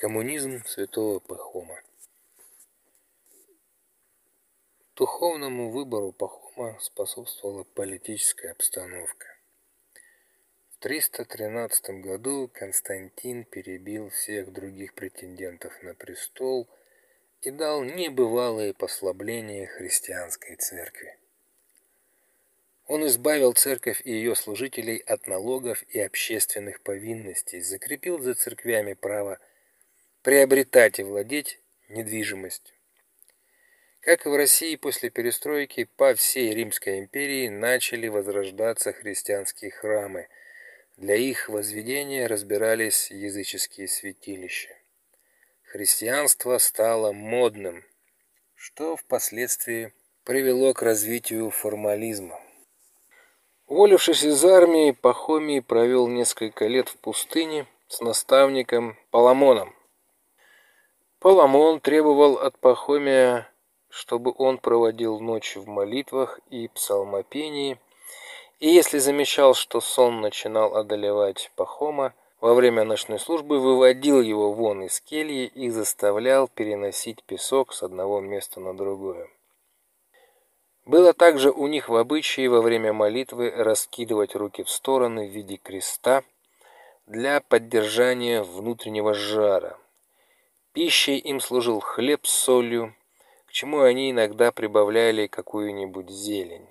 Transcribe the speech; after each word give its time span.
Коммунизм 0.00 0.64
святого 0.64 1.18
Пахома. 1.18 1.82
Духовному 4.94 5.72
выбору 5.72 6.12
Пахома 6.12 6.78
способствовала 6.80 7.64
политическая 7.64 8.52
обстановка. 8.52 9.26
В 10.70 10.78
313 10.78 12.00
году 12.00 12.48
Константин 12.54 13.42
перебил 13.42 14.10
всех 14.10 14.52
других 14.52 14.94
претендентов 14.94 15.82
на 15.82 15.94
престол 15.94 16.68
и 17.40 17.50
дал 17.50 17.82
небывалые 17.82 18.74
послабления 18.74 19.66
христианской 19.66 20.54
церкви. 20.54 21.18
Он 22.86 23.04
избавил 23.04 23.52
церковь 23.52 24.00
и 24.04 24.12
ее 24.12 24.36
служителей 24.36 24.98
от 24.98 25.26
налогов 25.26 25.82
и 25.88 25.98
общественных 25.98 26.82
повинностей, 26.82 27.60
закрепил 27.60 28.20
за 28.20 28.34
церквями 28.34 28.92
право 28.92 29.40
приобретать 30.28 30.98
и 30.98 31.02
владеть 31.02 31.58
недвижимостью. 31.88 32.74
Как 34.00 34.26
и 34.26 34.28
в 34.28 34.36
России 34.36 34.76
после 34.76 35.08
перестройки, 35.08 35.88
по 35.96 36.14
всей 36.14 36.52
Римской 36.52 36.98
империи 36.98 37.48
начали 37.48 38.08
возрождаться 38.08 38.92
христианские 38.92 39.70
храмы. 39.70 40.28
Для 40.98 41.16
их 41.16 41.48
возведения 41.48 42.28
разбирались 42.28 43.10
языческие 43.10 43.88
святилища. 43.88 44.68
Христианство 45.62 46.58
стало 46.58 47.12
модным, 47.12 47.82
что 48.54 48.96
впоследствии 48.96 49.94
привело 50.24 50.74
к 50.74 50.82
развитию 50.82 51.48
формализма. 51.48 52.38
Уволившись 53.66 54.24
из 54.24 54.44
армии, 54.44 54.90
Пахомий 54.90 55.62
провел 55.62 56.06
несколько 56.06 56.66
лет 56.66 56.90
в 56.90 56.98
пустыне 56.98 57.66
с 57.88 58.02
наставником 58.02 58.98
Паламоном. 59.10 59.77
Паламон 61.20 61.80
требовал 61.80 62.34
от 62.34 62.56
Пахомия, 62.58 63.50
чтобы 63.88 64.32
он 64.38 64.58
проводил 64.58 65.18
ночь 65.18 65.56
в 65.56 65.66
молитвах 65.66 66.38
и 66.48 66.68
псалмопении, 66.68 67.80
и 68.60 68.68
если 68.68 68.98
замечал, 68.98 69.54
что 69.54 69.80
сон 69.80 70.20
начинал 70.20 70.76
одолевать 70.76 71.50
Пахома, 71.56 72.14
во 72.40 72.54
время 72.54 72.84
ночной 72.84 73.18
службы 73.18 73.58
выводил 73.58 74.20
его 74.20 74.52
вон 74.52 74.84
из 74.84 75.00
кельи 75.00 75.46
и 75.46 75.70
заставлял 75.70 76.46
переносить 76.46 77.24
песок 77.24 77.72
с 77.72 77.82
одного 77.82 78.20
места 78.20 78.60
на 78.60 78.76
другое. 78.76 79.28
Было 80.84 81.12
также 81.14 81.50
у 81.50 81.66
них 81.66 81.88
в 81.88 81.96
обычае 81.96 82.48
во 82.48 82.60
время 82.60 82.92
молитвы 82.92 83.50
раскидывать 83.50 84.36
руки 84.36 84.62
в 84.62 84.70
стороны 84.70 85.26
в 85.26 85.32
виде 85.32 85.56
креста 85.56 86.22
для 87.06 87.40
поддержания 87.40 88.44
внутреннего 88.44 89.14
жара. 89.14 89.78
Пищей 90.72 91.18
им 91.18 91.40
служил 91.40 91.80
хлеб 91.80 92.26
с 92.26 92.30
солью, 92.30 92.94
к 93.46 93.52
чему 93.52 93.80
они 93.80 94.10
иногда 94.10 94.52
прибавляли 94.52 95.26
какую-нибудь 95.26 96.10
зелень, 96.10 96.68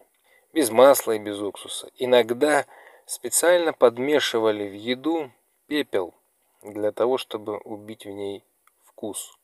без 0.54 0.70
масла 0.70 1.14
и 1.14 1.20
без 1.20 1.40
уксуса. 1.40 1.90
Иногда 1.98 2.66
специально 3.06 3.74
подмешивали 3.74 4.68
в 4.68 4.74
еду 4.74 5.32
пепел 5.68 6.14
для 6.62 6.92
того, 6.92 7.18
чтобы 7.18 7.58
убить 7.58 8.06
в 8.06 8.10
ней 8.10 8.44
вкус. 8.86 9.38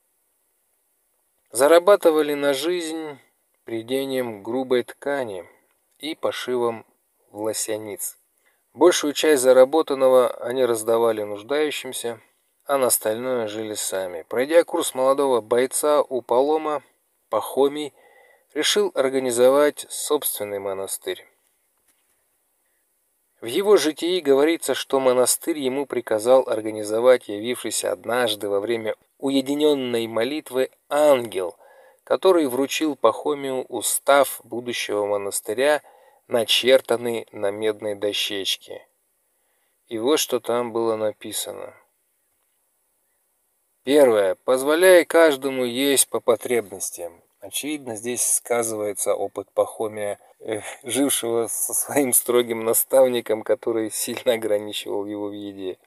Зарабатывали 1.51 2.33
на 2.33 2.53
жизнь 2.53 3.17
придением 3.63 4.43
грубой 4.43 4.83
ткани 4.83 5.47
и 5.99 6.15
пошивом 6.15 6.85
власяниц. 7.31 8.17
Большую 8.73 9.13
часть 9.13 9.43
заработанного 9.43 10.29
они 10.43 10.65
раздавали 10.65 11.23
нуждающимся, 11.23 12.19
а 12.65 12.77
на 12.77 12.87
остальное 12.87 13.47
жили 13.47 13.73
сами. 13.73 14.25
Пройдя 14.29 14.63
курс 14.63 14.93
молодого 14.93 15.41
бойца 15.41 16.01
у 16.01 16.21
Палома, 16.21 16.83
Пахомий 17.29 17.93
решил 18.53 18.91
организовать 18.93 19.85
собственный 19.89 20.59
монастырь. 20.59 21.27
В 23.41 23.45
его 23.45 23.75
житии 23.75 24.21
говорится, 24.21 24.73
что 24.73 25.01
монастырь 25.01 25.59
ему 25.59 25.85
приказал 25.85 26.47
организовать 26.47 27.27
явившийся 27.27 27.91
однажды 27.91 28.47
во 28.47 28.61
время 28.61 28.95
уединенной 29.17 30.07
молитвы 30.07 30.69
ангел, 30.87 31.57
который 32.05 32.47
вручил 32.47 32.95
Пахомию 32.95 33.65
устав 33.65 34.39
будущего 34.45 35.05
монастыря, 35.05 35.81
начертанный 36.27 37.27
на 37.33 37.51
медной 37.51 37.95
дощечке. 37.95 38.87
И 39.87 39.97
вот 39.97 40.19
что 40.19 40.39
там 40.39 40.71
было 40.71 40.95
написано. 40.95 41.73
Первое. 43.83 44.35
Позволяй 44.45 45.03
каждому 45.03 45.65
есть 45.65 46.07
по 46.07 46.21
потребностям. 46.21 47.21
Очевидно, 47.41 47.97
здесь 47.97 48.35
сказывается 48.35 49.13
опыт 49.13 49.49
Пахомия, 49.53 50.19
э, 50.39 50.61
жившего 50.83 51.47
со 51.47 51.73
своим 51.73 52.13
строгим 52.13 52.63
наставником, 52.63 53.43
который 53.43 53.91
сильно 53.91 54.33
ограничивал 54.33 55.05
его 55.05 55.27
в 55.27 55.33
еде. 55.33 55.77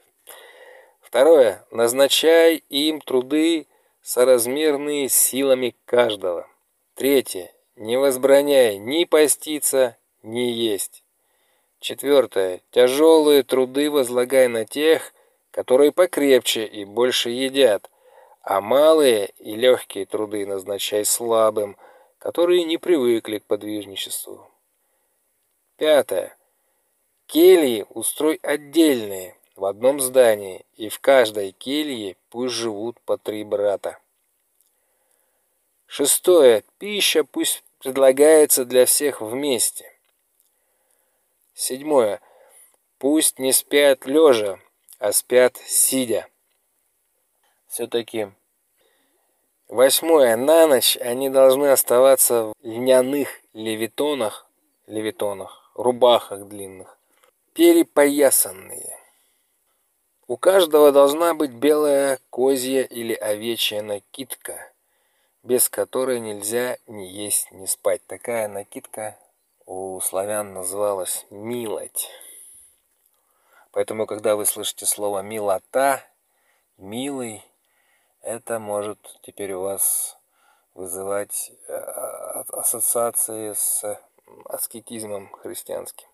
Второе. 1.00 1.64
Назначай 1.70 2.62
им 2.68 3.00
труды, 3.00 3.66
соразмерные 4.02 5.08
силами 5.08 5.74
каждого. 5.86 6.46
Третье. 6.94 7.50
Не 7.76 7.96
возбраняй 7.96 8.76
ни 8.76 9.04
поститься, 9.04 9.96
ни 10.22 10.50
есть. 10.50 11.02
Четвертое. 11.80 12.60
Тяжелые 12.70 13.42
труды 13.42 13.90
возлагай 13.90 14.48
на 14.48 14.66
тех, 14.66 15.14
которые 15.56 15.90
покрепче 15.90 16.66
и 16.66 16.84
больше 16.84 17.30
едят, 17.30 17.90
а 18.42 18.60
малые 18.60 19.32
и 19.38 19.56
легкие 19.56 20.04
труды 20.04 20.44
назначай 20.44 21.02
слабым, 21.06 21.78
которые 22.18 22.64
не 22.64 22.76
привыкли 22.76 23.38
к 23.38 23.46
подвижничеству. 23.46 24.50
Пятое. 25.78 26.36
Кельи 27.24 27.86
устрой 27.88 28.38
отдельные, 28.42 29.34
в 29.54 29.64
одном 29.64 29.98
здании, 29.98 30.66
и 30.74 30.90
в 30.90 31.00
каждой 31.00 31.52
келье 31.52 32.16
пусть 32.28 32.52
живут 32.52 33.00
по 33.00 33.16
три 33.16 33.42
брата. 33.42 33.98
Шестое. 35.86 36.64
Пища 36.76 37.24
пусть 37.24 37.64
предлагается 37.78 38.66
для 38.66 38.84
всех 38.84 39.22
вместе. 39.22 39.90
Седьмое. 41.54 42.20
Пусть 42.98 43.38
не 43.38 43.54
спят 43.54 44.04
лежа, 44.04 44.60
а 44.98 45.12
спят 45.12 45.56
сидя. 45.66 46.26
Все-таки 47.68 48.30
восьмое. 49.68 50.36
На 50.36 50.66
ночь 50.66 50.96
они 50.98 51.28
должны 51.28 51.66
оставаться 51.66 52.44
в 52.44 52.54
льняных 52.62 53.28
левитонах, 53.52 54.46
левитонах, 54.86 55.70
рубахах 55.74 56.46
длинных, 56.46 56.98
перепоясанные. 57.52 58.98
У 60.28 60.36
каждого 60.36 60.90
должна 60.90 61.34
быть 61.34 61.52
белая 61.52 62.18
козья 62.30 62.82
или 62.82 63.14
овечья 63.14 63.82
накидка, 63.82 64.72
без 65.42 65.68
которой 65.68 66.18
нельзя 66.18 66.78
ни 66.86 67.04
есть, 67.04 67.52
ни 67.52 67.66
спать. 67.66 68.04
Такая 68.06 68.48
накидка 68.48 69.16
у 69.66 70.00
славян 70.00 70.52
называлась 70.52 71.26
милоть. 71.30 72.10
Поэтому, 73.76 74.06
когда 74.06 74.36
вы 74.36 74.46
слышите 74.46 74.86
слово 74.86 75.20
«милота», 75.20 76.02
«милый», 76.78 77.44
это 78.22 78.58
может 78.58 78.98
теперь 79.20 79.52
у 79.52 79.60
вас 79.60 80.16
вызывать 80.72 81.52
э, 81.68 81.74
ассоциации 81.74 83.52
с 83.52 84.00
аскетизмом 84.46 85.30
христианским. 85.42 86.06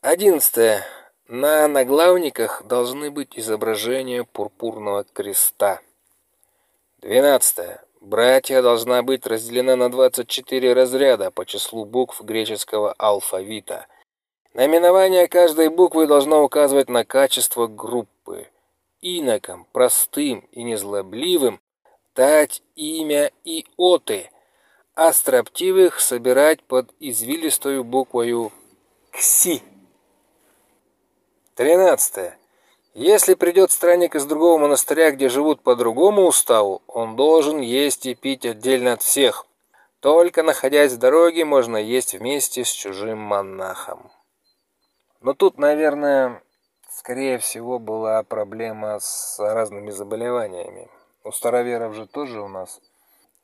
Одиннадцатое. 0.00 0.86
На 1.28 1.68
наглавниках 1.68 2.64
должны 2.64 3.10
быть 3.10 3.38
изображения 3.38 4.24
пурпурного 4.24 5.04
креста. 5.04 5.82
Двенадцатое. 7.02 7.84
Братья 8.00 8.62
должна 8.62 9.02
быть 9.02 9.26
разделена 9.26 9.76
на 9.76 9.90
24 9.90 10.72
разряда 10.72 11.30
по 11.30 11.44
числу 11.44 11.84
букв 11.84 12.22
греческого 12.22 12.94
алфавита– 12.94 13.88
Наименование 14.54 15.26
каждой 15.26 15.68
буквы 15.68 16.06
должно 16.06 16.44
указывать 16.44 16.88
на 16.88 17.04
качество 17.04 17.66
группы. 17.66 18.46
Инокам, 19.00 19.66
простым 19.72 20.48
и 20.52 20.62
незлобливым, 20.62 21.60
дать 22.14 22.62
имя 22.76 23.32
и 23.42 23.66
оты, 23.76 24.30
а 24.94 25.12
строптивых 25.12 25.98
собирать 25.98 26.62
под 26.62 26.94
извилистую 27.00 27.82
буквою 27.82 28.52
«кси». 29.10 29.60
Тринадцатое. 31.56 32.38
Если 32.94 33.34
придет 33.34 33.72
странник 33.72 34.14
из 34.14 34.24
другого 34.24 34.58
монастыря, 34.58 35.10
где 35.10 35.28
живут 35.28 35.62
по 35.62 35.74
другому 35.74 36.26
уставу, 36.26 36.80
он 36.86 37.16
должен 37.16 37.60
есть 37.60 38.06
и 38.06 38.14
пить 38.14 38.46
отдельно 38.46 38.92
от 38.92 39.02
всех. 39.02 39.46
Только 39.98 40.44
находясь 40.44 40.92
в 40.92 40.98
дороге, 40.98 41.44
можно 41.44 41.76
есть 41.76 42.14
вместе 42.14 42.64
с 42.64 42.70
чужим 42.70 43.18
монахом. 43.18 44.12
Но 45.24 45.32
тут, 45.32 45.56
наверное, 45.56 46.42
скорее 46.90 47.38
всего, 47.38 47.78
была 47.78 48.22
проблема 48.24 48.98
с 49.00 49.38
разными 49.38 49.90
заболеваниями. 49.90 50.90
У 51.24 51.32
староверов 51.32 51.94
же 51.94 52.06
тоже 52.06 52.42
у 52.42 52.48
нас 52.48 52.78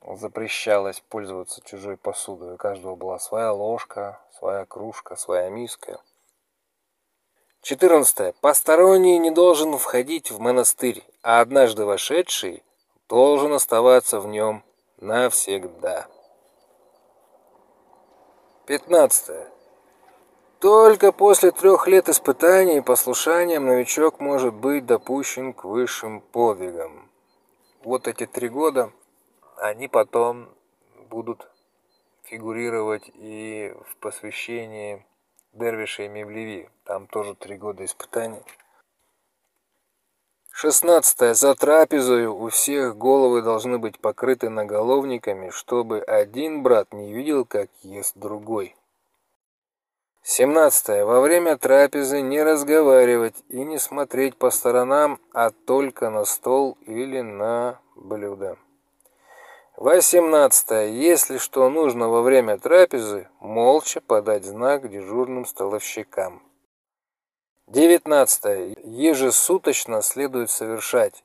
запрещалось 0.06 1.00
пользоваться 1.08 1.62
чужой 1.64 1.96
посудой. 1.96 2.52
У 2.52 2.56
каждого 2.58 2.96
была 2.96 3.18
своя 3.18 3.50
ложка, 3.52 4.20
своя 4.38 4.66
кружка, 4.66 5.16
своя 5.16 5.48
миска. 5.48 6.02
14. 7.62 8.36
Посторонний 8.36 9.18
не 9.18 9.30
должен 9.30 9.78
входить 9.78 10.30
в 10.30 10.38
монастырь, 10.38 11.02
а 11.22 11.40
однажды 11.40 11.86
вошедший 11.86 12.62
должен 13.08 13.54
оставаться 13.54 14.20
в 14.20 14.26
нем 14.26 14.62
навсегда. 14.98 16.08
15. 18.66 19.59
Только 20.60 21.10
после 21.10 21.52
трех 21.52 21.88
лет 21.88 22.10
испытаний 22.10 22.76
и 22.76 22.82
послушанием 22.82 23.64
новичок 23.64 24.20
может 24.20 24.52
быть 24.52 24.84
допущен 24.84 25.54
к 25.54 25.64
высшим 25.64 26.20
подвигам. 26.20 27.10
Вот 27.82 28.06
эти 28.06 28.26
три 28.26 28.50
года, 28.50 28.92
они 29.56 29.88
потом 29.88 30.50
будут 31.08 31.50
фигурировать 32.24 33.10
и 33.14 33.74
в 33.88 33.96
посвящении 33.96 35.06
Дервиша 35.54 36.02
и 36.02 36.08
Мевлеви. 36.08 36.68
Там 36.84 37.06
тоже 37.06 37.34
три 37.34 37.56
года 37.56 37.82
испытаний. 37.86 38.42
Шестнадцатое. 40.52 41.32
За 41.32 41.54
трапезою 41.54 42.36
у 42.36 42.50
всех 42.50 42.98
головы 42.98 43.40
должны 43.40 43.78
быть 43.78 43.98
покрыты 43.98 44.50
наголовниками, 44.50 45.48
чтобы 45.48 46.00
один 46.00 46.62
брат 46.62 46.92
не 46.92 47.14
видел, 47.14 47.46
как 47.46 47.70
ест 47.80 48.12
другой. 48.14 48.76
Семнадцатое. 50.22 51.04
Во 51.04 51.20
время 51.20 51.56
трапезы 51.56 52.20
не 52.20 52.42
разговаривать 52.42 53.36
и 53.48 53.64
не 53.64 53.78
смотреть 53.78 54.36
по 54.36 54.50
сторонам, 54.50 55.18
а 55.32 55.50
только 55.50 56.10
на 56.10 56.24
стол 56.24 56.76
или 56.86 57.20
на 57.20 57.80
блюдо. 57.96 58.58
Восемнадцатое. 59.76 60.88
Если 60.88 61.38
что 61.38 61.68
нужно 61.70 62.08
во 62.08 62.22
время 62.22 62.58
трапезы, 62.58 63.28
молча 63.40 64.00
подать 64.00 64.44
знак 64.44 64.90
дежурным 64.90 65.46
столовщикам. 65.46 66.42
Девятнадцатое. 67.66 68.76
Ежесуточно 68.84 70.02
следует 70.02 70.50
совершать 70.50 71.24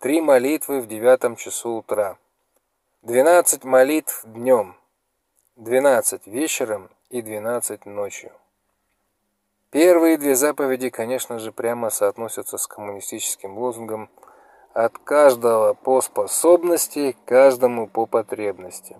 три 0.00 0.20
молитвы 0.20 0.80
в 0.80 0.88
девятом 0.88 1.36
часу 1.36 1.76
утра, 1.76 2.18
двенадцать 3.02 3.64
молитв 3.64 4.22
днем, 4.24 4.76
двенадцать 5.56 6.26
вечером 6.26 6.90
и 7.14 7.22
двенадцать 7.22 7.86
ночью. 7.86 8.32
Первые 9.70 10.18
две 10.18 10.34
заповеди, 10.34 10.90
конечно 10.90 11.38
же, 11.38 11.52
прямо 11.52 11.90
соотносятся 11.90 12.58
с 12.58 12.66
коммунистическим 12.66 13.56
лозунгом 13.56 14.10
от 14.72 14.98
каждого 14.98 15.74
по 15.74 16.00
способности, 16.00 17.16
каждому 17.24 17.86
по 17.86 18.06
потребности. 18.06 18.96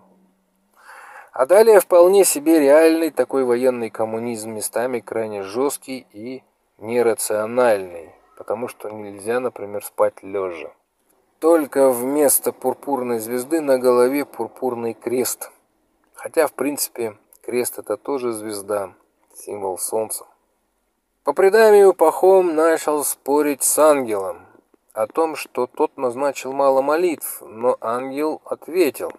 А 1.32 1.44
далее 1.46 1.81
вполне 1.81 2.25
себе 2.25 2.61
реальный 2.61 3.11
такой 3.11 3.43
военный 3.43 3.90
коммунизм 3.90 4.52
местами 4.52 5.00
крайне 5.00 5.43
жесткий 5.43 6.06
и 6.12 6.44
нерациональный, 6.78 8.14
потому 8.37 8.69
что 8.69 8.90
нельзя, 8.90 9.40
например, 9.40 9.84
спать 9.84 10.22
лежа. 10.22 10.70
Только 11.40 11.90
вместо 11.90 12.52
пурпурной 12.52 13.19
звезды 13.19 13.60
на 13.60 13.76
голове 13.76 14.25
пурпурный 14.25 14.94
крест. 14.94 15.50
Хотя, 16.14 16.46
в 16.46 16.52
принципе, 16.52 17.17
крест 17.44 17.79
это 17.79 17.96
тоже 17.96 18.32
звезда, 18.32 18.94
символ 19.35 19.79
солнца. 19.79 20.25
По 21.25 21.32
преданию 21.32 21.94
Пахом 21.94 22.55
начал 22.55 23.05
спорить 23.05 23.62
с 23.62 23.79
ангелом, 23.79 24.46
о 24.93 25.06
том, 25.06 25.37
что 25.37 25.67
тот 25.67 25.96
назначил 25.96 26.52
мало 26.52 26.82
молитв, 26.82 27.43
но 27.43 27.76
ангел 27.81 28.41
ответил. 28.44 29.12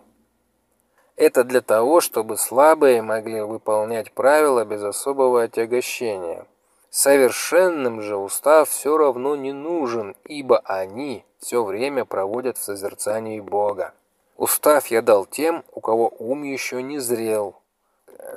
Это 1.15 1.43
для 1.43 1.61
того, 1.61 2.01
чтобы 2.01 2.37
слабые 2.37 3.01
могли 3.01 3.41
выполнять 3.41 4.11
правила 4.11 4.65
без 4.65 4.83
особого 4.83 5.43
отягощения. 5.43 6.45
Совершенным 6.89 8.01
же 8.01 8.17
устав 8.17 8.69
все 8.69 8.97
равно 8.97 9.35
не 9.35 9.51
нужен, 9.51 10.15
ибо 10.25 10.59
они 10.59 11.25
все 11.39 11.63
время 11.63 12.05
проводят 12.05 12.57
в 12.57 12.63
созерцании 12.63 13.39
Бога. 13.39 13.93
Устав 14.37 14.87
я 14.87 15.01
дал 15.01 15.25
тем, 15.25 15.63
у 15.71 15.79
кого 15.79 16.11
ум 16.19 16.43
еще 16.43 16.81
не 16.81 16.99
зрел, 16.99 17.55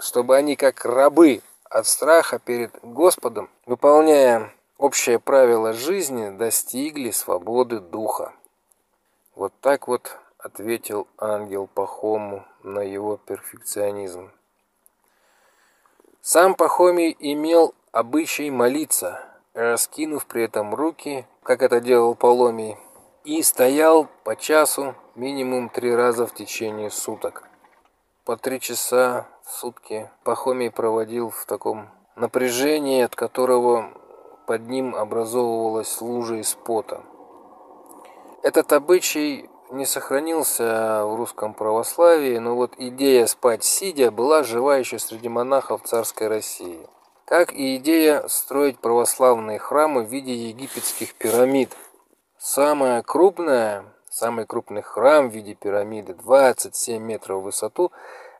чтобы 0.01 0.37
они 0.37 0.57
как 0.57 0.85
рабы 0.85 1.43
от 1.65 1.87
страха 1.87 2.39
перед 2.39 2.73
Господом, 2.83 3.51
выполняя 3.67 4.53
общее 4.79 5.19
правило 5.19 5.73
жизни 5.73 6.31
достигли 6.31 7.11
свободы 7.11 7.81
духа. 7.81 8.33
Вот 9.35 9.53
так 9.61 9.89
вот 9.89 10.17
ответил 10.39 11.07
ангел 11.19 11.67
Пахому 11.67 12.45
на 12.63 12.81
его 12.81 13.17
перфекционизм. 13.17 14.31
Сам 16.21 16.55
Пахомий 16.55 17.17
имел 17.19 17.75
обычай 17.93 18.51
молиться, 18.51 19.25
раскинув 19.55 20.27
при 20.27 20.45
этом 20.45 20.75
руки, 20.75 21.27
как 21.43 21.63
это 21.63 21.81
делал 21.81 22.15
Паломий, 22.15 22.77
и 23.25 23.43
стоял 23.43 24.09
по 24.25 24.37
часу 24.37 24.95
минимум 25.15 25.69
три 25.69 25.95
раза 25.95 26.27
в 26.27 26.35
течение 26.35 26.91
суток. 26.91 27.45
По 28.25 28.37
три 28.37 28.61
часа 28.61 29.27
сутки 29.49 30.11
Пахомий 30.25 30.71
проводил 30.71 31.31
в 31.31 31.47
таком 31.47 31.89
напряжении, 32.17 33.03
от 33.03 33.17
которого 33.17 33.91
под 34.47 34.69
ним 34.69 34.95
образовывалась 34.95 36.01
лужа 36.01 36.37
из 36.37 36.55
пота. 36.55 37.03
Этот 38.43 38.73
обычай 38.73 39.49
не 39.71 39.85
сохранился 39.85 41.05
в 41.05 41.17
русском 41.17 41.55
православии, 41.55 42.39
но 42.39 42.57
вот 42.57 42.75
идея 42.79 43.27
спать 43.27 43.65
сидя 43.65 44.11
была 44.11 44.43
жива 44.43 44.77
еще 44.77 44.99
среди 44.99 45.29
монахов 45.29 45.83
царской 45.83 46.29
России. 46.29 46.87
Как 47.27 47.53
и 47.53 47.77
идея 47.77 48.27
строить 48.29 48.79
православные 48.79 49.59
храмы 49.59 50.05
в 50.05 50.09
виде 50.09 50.33
египетских 50.35 51.15
пирамид. 51.15 51.77
Самая 52.39 53.03
крупная, 53.03 53.85
самый 54.09 54.47
крупный 54.47 54.81
храм 54.81 55.29
в 55.29 55.35
виде 55.35 55.55
пирамиды, 55.55 56.15
27 56.15 57.03
метров 57.03 57.43
в 57.43 57.45
высоту, 57.45 57.93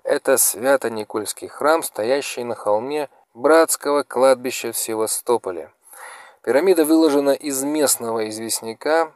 это 0.09 0.39
Свято-Никольский 0.39 1.49
храм, 1.49 1.83
стоящий 1.83 2.43
на 2.43 2.55
холме 2.55 3.11
братского 3.35 4.05
кладбища 4.05 4.73
в 4.73 4.79
Севастополе. 4.79 5.71
Пирамида 6.43 6.87
выложена 6.87 7.33
из 7.33 7.63
местного 7.63 8.31
известняка, 8.31 9.13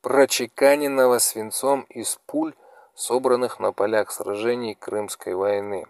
прочеканенного 0.00 1.18
свинцом 1.18 1.82
из 1.90 2.18
пуль, 2.24 2.54
собранных 2.94 3.60
на 3.60 3.72
полях 3.72 4.10
сражений 4.10 4.74
Крымской 4.74 5.34
войны. 5.34 5.86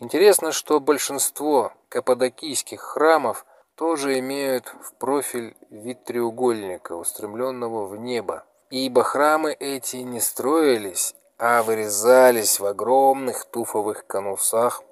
Интересно, 0.00 0.52
что 0.52 0.80
большинство 0.80 1.72
каппадокийских 1.90 2.80
храмов 2.80 3.44
тоже 3.74 4.18
имеют 4.18 4.74
в 4.82 4.94
профиль 4.94 5.54
вид 5.70 6.04
треугольника, 6.04 6.94
устремленного 6.94 7.86
в 7.86 7.96
небо. 7.96 8.44
Ибо 8.72 9.04
храмы 9.04 9.52
эти 9.52 9.96
не 9.96 10.18
строились, 10.18 11.14
а 11.36 11.62
вырезались 11.62 12.58
в 12.58 12.64
огромных 12.64 13.44
туфовых 13.44 14.06
конусах, 14.06 14.82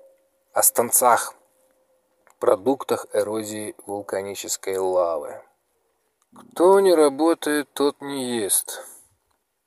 останцах, 0.53 1.33
продуктах 2.41 3.07
эрозии 3.15 3.75
вулканической 3.87 4.77
лавы. 4.77 5.41
Кто 6.53 6.79
не 6.81 6.95
работает, 6.95 7.73
тот 7.73 8.03
не 8.03 8.41
ест. 8.43 8.85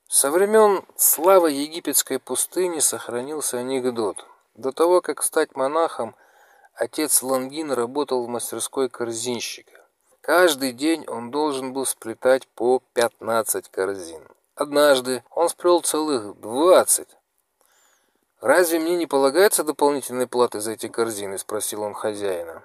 Со 0.08 0.30
времен 0.30 0.86
славы 0.96 1.50
египетской 1.50 2.20
пустыни 2.20 2.82
сохранился 2.82 3.58
анекдот. 3.58 4.28
До 4.54 4.72
того, 4.72 5.02
как 5.02 5.24
стать 5.24 5.56
монахом, 5.56 6.16
отец 6.76 7.24
Лангин 7.24 7.72
работал 7.72 8.24
в 8.24 8.30
мастерской 8.30 8.90
корзинщика. 8.90 9.83
Каждый 10.24 10.72
день 10.72 11.04
он 11.08 11.32
должен 11.32 11.74
был 11.74 11.86
сплетать 11.86 12.48
по 12.48 12.82
15 12.94 13.68
корзин. 13.68 14.26
Однажды 14.56 15.22
он 15.30 15.50
сплел 15.50 15.82
целых 15.82 16.40
20. 16.40 17.10
«Разве 18.40 18.80
мне 18.80 18.96
не 18.96 19.06
полагается 19.06 19.66
дополнительной 19.66 20.28
платы 20.28 20.62
за 20.62 20.72
эти 20.72 20.88
корзины?»– 20.88 21.38
спросил 21.40 21.82
он 21.82 21.94
хозяина. 21.94 22.64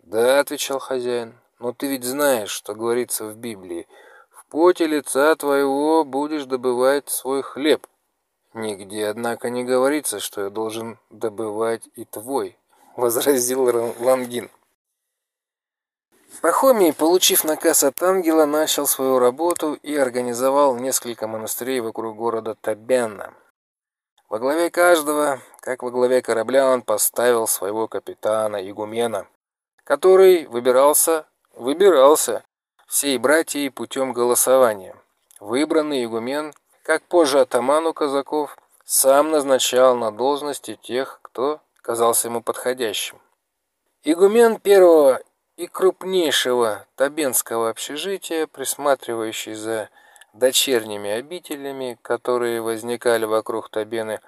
Да, 0.00 0.40
отвечал 0.40 0.80
хозяин, 0.80 1.34
но 1.58 1.72
ты 1.72 1.86
ведь 1.86 2.04
знаешь, 2.04 2.50
что 2.50 2.74
говорится 2.74 3.24
в 3.24 3.34
Библии. 3.38 3.88
В 4.28 4.44
поте 4.50 4.86
лица 4.86 5.34
твоего 5.34 6.04
будешь 6.04 6.44
добывать 6.44 7.08
свой 7.08 7.40
хлеб. 7.40 7.86
Нигде, 8.52 9.06
однако, 9.06 9.48
не 9.48 9.64
говорится, 9.64 10.20
что 10.20 10.42
я 10.42 10.50
должен 10.50 10.98
добывать 11.08 11.88
и 11.94 12.04
твой, 12.04 12.58
возразил 12.96 13.64
Лангин. 13.98 14.50
Пахомий, 16.40 16.92
получив 16.92 17.44
наказ 17.44 17.82
от 17.82 18.02
ангела, 18.02 18.46
начал 18.46 18.86
свою 18.86 19.18
работу 19.18 19.74
и 19.74 19.96
организовал 19.96 20.76
несколько 20.76 21.26
монастырей 21.26 21.80
вокруг 21.80 22.16
города 22.16 22.54
Табяна. 22.54 23.34
Во 24.28 24.38
главе 24.38 24.70
каждого, 24.70 25.40
как 25.60 25.82
во 25.82 25.90
главе 25.90 26.22
корабля, 26.22 26.70
он 26.70 26.82
поставил 26.82 27.48
своего 27.48 27.88
капитана, 27.88 28.70
игумена, 28.70 29.26
который 29.82 30.46
выбирался, 30.46 31.26
выбирался 31.56 32.44
всей 32.86 33.18
братьей 33.18 33.70
путем 33.70 34.12
голосования. 34.12 34.94
Выбранный 35.40 36.04
игумен, 36.04 36.54
как 36.84 37.02
позже 37.02 37.40
атаман 37.40 37.86
у 37.86 37.92
казаков, 37.92 38.56
сам 38.84 39.30
назначал 39.30 39.96
на 39.96 40.12
должности 40.12 40.78
тех, 40.80 41.18
кто 41.22 41.60
казался 41.82 42.28
ему 42.28 42.42
подходящим. 42.42 43.18
Игумен 44.04 44.60
первого 44.60 45.20
и 45.58 45.66
крупнейшего 45.66 46.86
табенского 46.94 47.70
общежития, 47.70 48.46
присматривающий 48.46 49.54
за 49.54 49.90
дочерними 50.32 51.10
обителями, 51.10 51.98
которые 52.00 52.62
возникали 52.62 53.24
вокруг 53.24 53.68
Табены, 53.68 54.20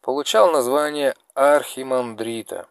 получал 0.00 0.50
название 0.50 1.14
архимандрита. 1.34 2.66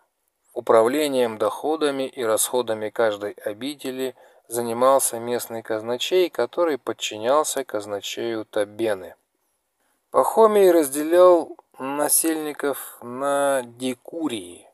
Управлением 0.53 1.38
доходами 1.38 2.03
и 2.03 2.22
расходами 2.22 2.89
каждой 2.89 3.32
обители 3.32 4.13
занимался 4.50 5.18
местный 5.18 5.63
казначей, 5.63 6.30
который 6.30 6.77
подчинялся 6.77 7.63
казначею 7.63 8.44
Табены. 8.44 9.15
Пахомий 10.10 10.70
разделял 10.70 11.56
насельников 11.80 12.98
на 13.01 13.62
декурии. 13.63 14.68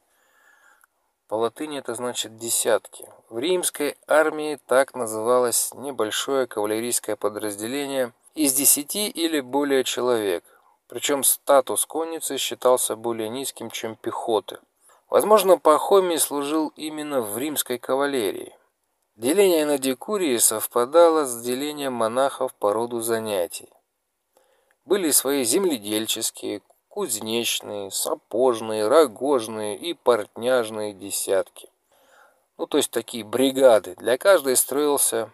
По 1.28 1.36
латыни 1.36 1.80
это 1.80 1.94
значит 1.94 2.38
«десятки». 2.38 3.06
В 3.30 3.38
римской 3.40 3.98
армии 4.08 4.60
так 4.66 4.96
называлось 4.96 5.74
небольшое 5.74 6.48
кавалерийское 6.48 7.18
подразделение 7.18 8.14
из 8.34 8.54
десяти 8.54 9.10
или 9.10 9.42
более 9.42 9.84
человек, 9.84 10.46
причем 10.88 11.24
статус 11.24 11.86
конницы 11.86 12.38
считался 12.38 12.96
более 12.96 13.28
низким, 13.28 13.70
чем 13.70 13.98
пехоты. 13.98 14.60
Возможно, 15.10 15.58
Пахомий 15.58 16.18
служил 16.18 16.72
именно 16.78 17.20
в 17.22 17.38
римской 17.38 17.78
кавалерии. 17.78 18.56
Деление 19.18 19.66
на 19.66 19.78
декурии 19.78 20.38
совпадало 20.38 21.26
с 21.26 21.42
делением 21.42 21.94
монахов 21.94 22.54
по 22.54 22.72
роду 22.72 23.02
занятий. 23.02 23.70
Были 24.86 25.12
свои 25.12 25.44
земледельческие, 25.44 26.62
кузнечные, 26.98 27.92
сапожные, 27.92 28.88
рогожные 28.88 29.78
и 29.78 29.94
портняжные 29.94 30.94
десятки. 30.96 31.70
Ну, 32.58 32.66
то 32.66 32.78
есть 32.78 32.90
такие 32.90 33.24
бригады. 33.24 33.94
Для 33.98 34.18
каждой 34.18 34.56
строился... 34.56 35.30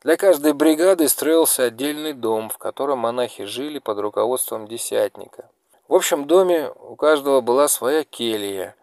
Для 0.00 0.16
каждой 0.16 0.54
бригады 0.54 1.06
строился 1.10 1.64
отдельный 1.64 2.14
дом, 2.14 2.48
в 2.48 2.56
котором 2.56 3.00
монахи 3.00 3.44
жили 3.44 3.80
под 3.80 3.98
руководством 3.98 4.66
десятника. 4.66 5.50
В 5.88 5.94
общем 5.94 6.26
доме 6.26 6.70
у 6.70 6.96
каждого 6.96 7.42
была 7.42 7.68
своя 7.68 8.02
келья. 8.04 8.74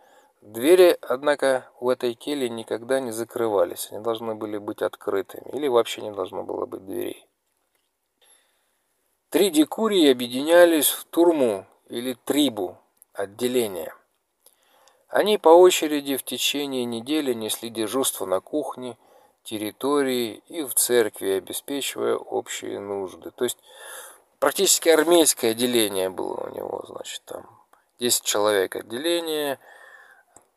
Двери, 0.42 1.00
однако, 1.02 1.68
в 1.80 1.90
этой 1.90 2.14
келье 2.14 2.50
никогда 2.50 3.00
не 3.00 3.10
закрывались. 3.10 3.88
Они 3.90 4.04
должны 4.04 4.36
были 4.36 4.60
быть 4.60 4.84
открытыми. 4.84 5.50
Или 5.54 5.68
вообще 5.68 6.04
не 6.04 6.12
должно 6.12 6.44
было 6.44 6.68
быть 6.68 6.86
дверей. 6.86 7.26
Три 9.30 9.50
декурии 9.50 10.12
объединялись 10.12 10.90
в 10.90 11.06
турму 11.06 11.66
или 11.88 12.14
трибу 12.26 12.78
отделения. 13.14 13.94
Они 15.08 15.38
по 15.38 15.50
очереди 15.50 16.18
в 16.18 16.24
течение 16.24 16.86
недели 16.86 17.34
несли 17.34 17.70
дежурство 17.70 18.26
на 18.26 18.42
кухне, 18.42 18.98
территории 19.44 20.44
и 20.48 20.64
в 20.64 20.74
церкви, 20.74 21.30
обеспечивая 21.30 22.16
общие 22.16 22.80
нужды. 22.80 23.32
То 23.32 23.44
есть 23.44 23.60
практически 24.40 24.90
армейское 24.90 25.52
отделение 25.52 26.10
было 26.10 26.48
у 26.48 26.56
него, 26.56 26.84
значит, 26.88 27.22
там 27.26 27.46
10 28.00 28.24
человек 28.24 28.76
отделение, 28.76 29.60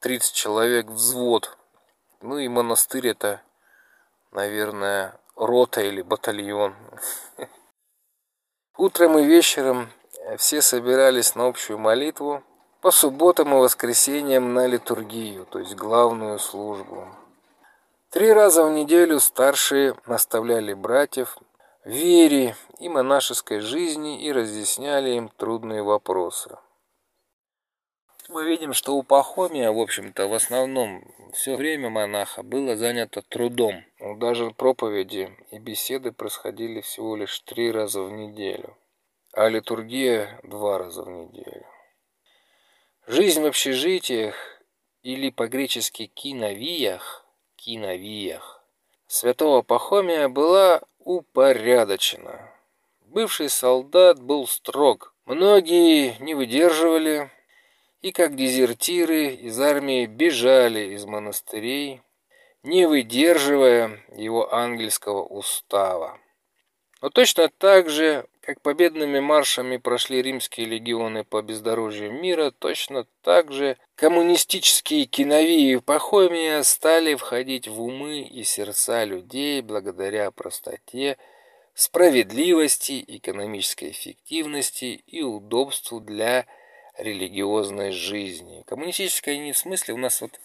30 0.01 0.35
человек 0.35 0.87
взвод. 0.87 1.57
Ну 2.21 2.39
и 2.39 2.49
монастырь 2.49 3.09
это, 3.09 3.43
наверное, 4.33 5.21
рота 5.37 5.83
или 5.83 6.03
батальон. 6.03 6.75
Утром 8.77 9.19
и 9.19 9.25
вечером 9.25 9.91
все 10.37 10.63
собирались 10.63 11.35
на 11.35 11.47
общую 11.47 11.79
молитву, 11.79 12.43
по 12.81 12.91
субботам 12.91 13.55
и 13.55 13.59
воскресеньям 13.59 14.55
на 14.55 14.67
литургию, 14.67 15.47
то 15.47 15.59
есть 15.59 15.75
главную 15.75 16.39
службу. 16.39 17.09
Три 18.11 18.33
раза 18.33 18.65
в 18.65 18.71
неделю 18.71 19.21
старшие 19.21 19.95
наставляли 20.07 20.75
братьев 20.75 21.37
в 21.85 21.91
вере 21.91 22.57
и 22.79 22.89
монашеской 22.89 23.61
жизни 23.61 24.23
и 24.25 24.33
разъясняли 24.33 25.11
им 25.11 25.29
трудные 25.29 25.83
вопросы. 25.83 26.57
Мы 28.29 28.47
видим, 28.47 28.73
что 28.73 28.95
у 28.95 29.03
Пахомия, 29.03 29.73
в 29.73 29.79
общем-то, 29.79 30.27
в 30.27 30.35
основном 30.35 31.03
все 31.33 31.57
время 31.57 31.91
монаха 31.91 32.43
было 32.43 32.77
занято 32.77 33.23
трудом. 33.23 33.85
Даже 34.17 34.51
проповеди 34.51 35.37
и 35.51 35.59
беседы 35.59 36.13
происходили 36.13 36.81
всего 36.81 37.17
лишь 37.17 37.41
три 37.41 37.71
раза 37.73 38.03
в 38.03 38.11
неделю, 38.11 38.77
а 39.39 39.49
литургия 39.49 40.41
два 40.43 40.79
раза 40.79 41.05
в 41.05 41.09
неделю. 41.09 41.65
Жизнь 43.07 43.41
в 43.41 43.47
общежитиях 43.47 44.35
или 45.05 45.31
по-гречески 45.31 46.07
киновиях, 46.07 47.25
киновиях 47.55 48.65
святого 49.07 49.63
Пахомия 49.63 50.29
была 50.29 50.83
упорядочена. 50.99 52.53
Бывший 53.03 53.49
солдат 53.49 54.21
был 54.21 54.49
строг. 54.49 55.15
Многие 55.25 56.17
не 56.19 56.35
выдерживали 56.35 57.31
и 58.03 58.11
как 58.11 58.35
дезертиры 58.35 59.35
из 59.35 59.61
армии 59.61 60.07
бежали 60.07 60.95
из 60.95 61.05
монастырей, 61.05 62.03
не 62.65 62.89
выдерживая 62.89 64.01
его 64.17 64.53
ангельского 64.53 65.23
устава. 65.23 66.19
Но 67.01 67.11
точно 67.11 67.49
так 67.49 67.89
же 67.89 68.27
как 68.49 68.63
победными 68.63 69.21
маршами 69.21 69.77
прошли 69.77 70.23
римские 70.23 70.67
легионы 70.67 71.23
по 71.23 71.43
бездорожью 71.43 72.11
мира, 72.11 72.51
точно 72.51 73.07
так 73.21 73.53
же 73.53 73.77
коммунистические 73.95 75.05
киновии 75.05 75.77
Пахомия 75.77 76.63
стали 76.63 77.15
входить 77.15 77.69
в 77.69 77.79
умы 77.79 78.23
и 78.23 78.45
сердца 78.45 79.05
людей 79.05 79.61
благодаря 79.61 80.31
простоте, 80.31 81.19
справедливости, 81.75 83.05
экономической 83.07 83.91
эффективности 83.91 85.03
и 85.07 85.21
удобству 85.21 86.01
для 86.01 86.47
религиозной 86.97 87.93
жизни. 87.93 88.65
Коммунистическая 88.67 89.37
не 89.37 89.53
в 89.53 89.59
смысле, 89.59 89.93
у 89.93 89.99
нас 89.99 90.23
вот 90.23 90.41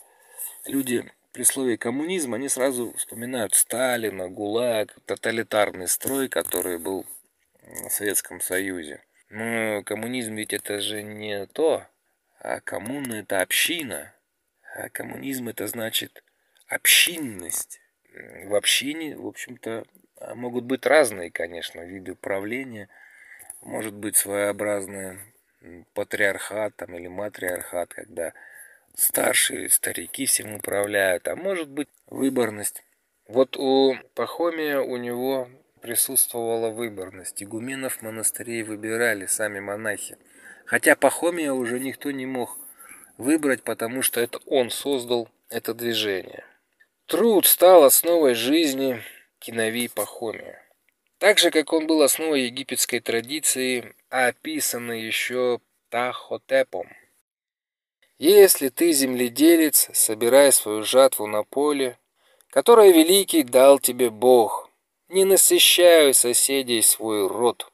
люди 0.65 1.10
при 1.31 1.43
слове 1.43 1.77
коммунизм, 1.77 2.33
они 2.33 2.50
сразу 2.50 2.93
вспоминают 2.98 3.53
Сталина, 3.53 4.27
ГУЛАГ, 4.27 4.93
тоталитарный 5.05 5.88
строй, 5.88 6.27
который 6.27 6.77
был 6.77 7.05
Советском 7.89 8.41
Союзе. 8.41 9.03
Но 9.29 9.84
коммунизм 9.84 10.36
ведь 10.36 10.53
это 10.53 10.79
же 10.79 11.01
не 11.01 11.46
то, 11.48 11.86
а 12.39 12.60
коммуна 12.60 13.22
это 13.22 13.41
община. 13.41 14.13
А 14.75 14.89
коммунизм 14.89 15.50
это 15.50 15.67
значит 15.67 16.24
общинность. 16.67 17.79
В 18.46 18.55
общине, 18.55 19.17
в 19.17 19.25
общем-то, 19.27 19.86
могут 20.36 20.65
быть 20.65 20.86
разные, 20.86 21.32
конечно, 21.32 21.82
виды 21.82 22.15
правления. 22.15 22.89
Может 23.62 23.93
быть 23.93 24.17
своеобразный 24.17 25.20
патриархат 25.93 26.75
там, 26.75 26.96
или 26.96 27.08
матриархат, 27.08 27.93
когда 27.93 28.34
старшие 28.96 29.70
старики 29.70 30.25
всем 30.25 30.55
управляют, 30.55 31.27
а 31.27 31.36
может 31.36 31.70
быть 31.70 31.89
выборность. 32.08 32.84
Вот 33.27 33.58
у 33.58 33.96
Пахомия 34.15 34.79
у 34.79 34.98
него 34.98 35.50
присутствовала 35.83 36.69
выборность. 36.69 37.43
Игуменов 37.43 38.01
монастырей 38.01 38.63
выбирали 38.63 39.25
сами 39.25 39.59
монахи. 39.59 40.17
Хотя 40.65 40.95
Пахомия 40.95 41.51
уже 41.51 41.77
никто 41.77 42.09
не 42.11 42.25
мог 42.25 42.57
выбрать, 43.17 43.63
потому 43.63 44.01
что 44.01 44.21
это 44.21 44.39
он 44.45 44.69
создал 44.69 45.27
это 45.49 45.73
движение. 45.73 46.45
Труд 47.05 47.45
стал 47.45 47.83
основой 47.83 48.33
жизни 48.33 49.01
Киновий 49.39 49.89
Пахомия. 49.89 50.63
Так 51.17 51.37
же, 51.37 51.51
как 51.51 51.73
он 51.73 51.85
был 51.85 52.01
основой 52.01 52.43
египетской 52.43 53.01
традиции, 53.01 53.93
описанной 54.07 55.01
еще 55.01 55.59
Тахотепом. 55.89 56.87
Если 58.19 58.69
ты 58.69 58.93
земледелец, 58.93 59.89
собирай 59.91 60.53
свою 60.53 60.83
жатву 60.83 61.27
на 61.27 61.43
поле, 61.43 61.99
которое 62.49 62.93
великий 62.93 63.43
дал 63.43 63.79
тебе 63.79 64.09
Бог. 64.09 64.69
Не 65.10 65.25
насыщай 65.25 66.13
соседей 66.13 66.81
свой 66.81 67.27
род. 67.27 67.72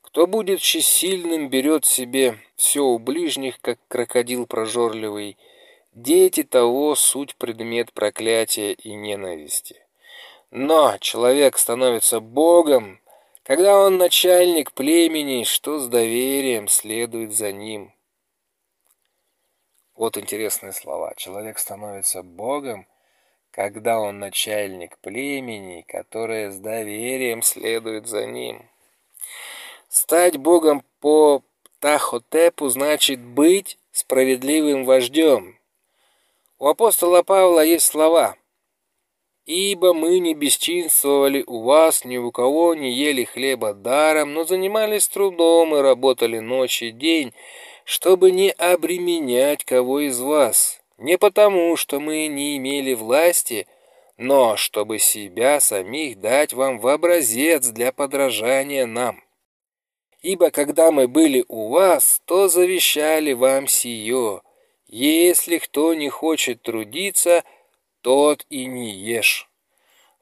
Кто 0.00 0.26
будет 0.26 0.60
всесильным, 0.60 1.48
берет 1.48 1.84
себе 1.84 2.38
все 2.56 2.84
у 2.84 2.98
ближних, 2.98 3.60
как 3.60 3.78
крокодил 3.88 4.46
прожорливый. 4.46 5.36
Дети 5.92 6.42
того 6.42 6.94
суть 6.94 7.36
предмет 7.36 7.92
проклятия 7.92 8.72
и 8.72 8.94
ненависти. 8.94 9.84
Но 10.50 10.96
человек 11.00 11.58
становится 11.58 12.20
Богом, 12.20 13.00
когда 13.42 13.78
он 13.78 13.98
начальник 13.98 14.72
племени, 14.72 15.44
что 15.44 15.78
с 15.78 15.88
доверием 15.88 16.68
следует 16.68 17.32
за 17.32 17.52
ним. 17.52 17.92
Вот 19.94 20.16
интересные 20.16 20.72
слова. 20.72 21.12
Человек 21.16 21.58
становится 21.58 22.22
Богом, 22.22 22.86
когда 23.54 24.00
он 24.00 24.18
начальник 24.18 24.98
племени, 24.98 25.84
которое 25.86 26.50
с 26.50 26.58
доверием 26.58 27.40
следует 27.42 28.08
за 28.08 28.26
ним. 28.26 28.68
Стать 29.88 30.38
Богом 30.38 30.82
по 30.98 31.42
Тахотепу 31.78 32.68
значит 32.68 33.20
быть 33.20 33.78
справедливым 33.92 34.84
вождем. 34.84 35.56
У 36.58 36.66
апостола 36.66 37.22
Павла 37.22 37.64
есть 37.64 37.86
слова 37.86 38.36
Ибо 39.46 39.92
мы 39.92 40.18
не 40.18 40.34
бесчинствовали 40.34 41.44
у 41.46 41.62
вас, 41.62 42.04
ни 42.04 42.16
у 42.16 42.32
кого 42.32 42.74
не 42.74 42.92
ели 42.92 43.22
хлеба 43.22 43.72
даром, 43.72 44.32
но 44.32 44.44
занимались 44.44 45.06
трудом 45.06 45.76
и 45.76 45.80
работали 45.80 46.40
ночь 46.40 46.82
и 46.82 46.90
день, 46.90 47.32
чтобы 47.84 48.32
не 48.32 48.50
обременять 48.50 49.64
кого 49.64 50.00
из 50.00 50.18
вас. 50.18 50.83
Не 51.04 51.18
потому, 51.18 51.76
что 51.76 52.00
мы 52.00 52.28
не 52.28 52.56
имели 52.56 52.94
власти, 52.94 53.66
но 54.16 54.56
чтобы 54.56 54.98
себя 54.98 55.60
самих 55.60 56.18
дать 56.18 56.54
вам 56.54 56.78
в 56.78 56.88
образец 56.88 57.66
для 57.66 57.92
подражания 57.92 58.86
нам. 58.86 59.22
Ибо 60.22 60.50
когда 60.50 60.90
мы 60.90 61.06
были 61.06 61.44
у 61.46 61.68
вас, 61.68 62.22
то 62.24 62.48
завещали 62.48 63.34
вам 63.34 63.68
сие. 63.68 64.40
Если 64.86 65.58
кто 65.58 65.92
не 65.92 66.08
хочет 66.08 66.62
трудиться, 66.62 67.44
тот 68.00 68.46
и 68.48 68.64
не 68.64 68.90
ешь. 68.92 69.50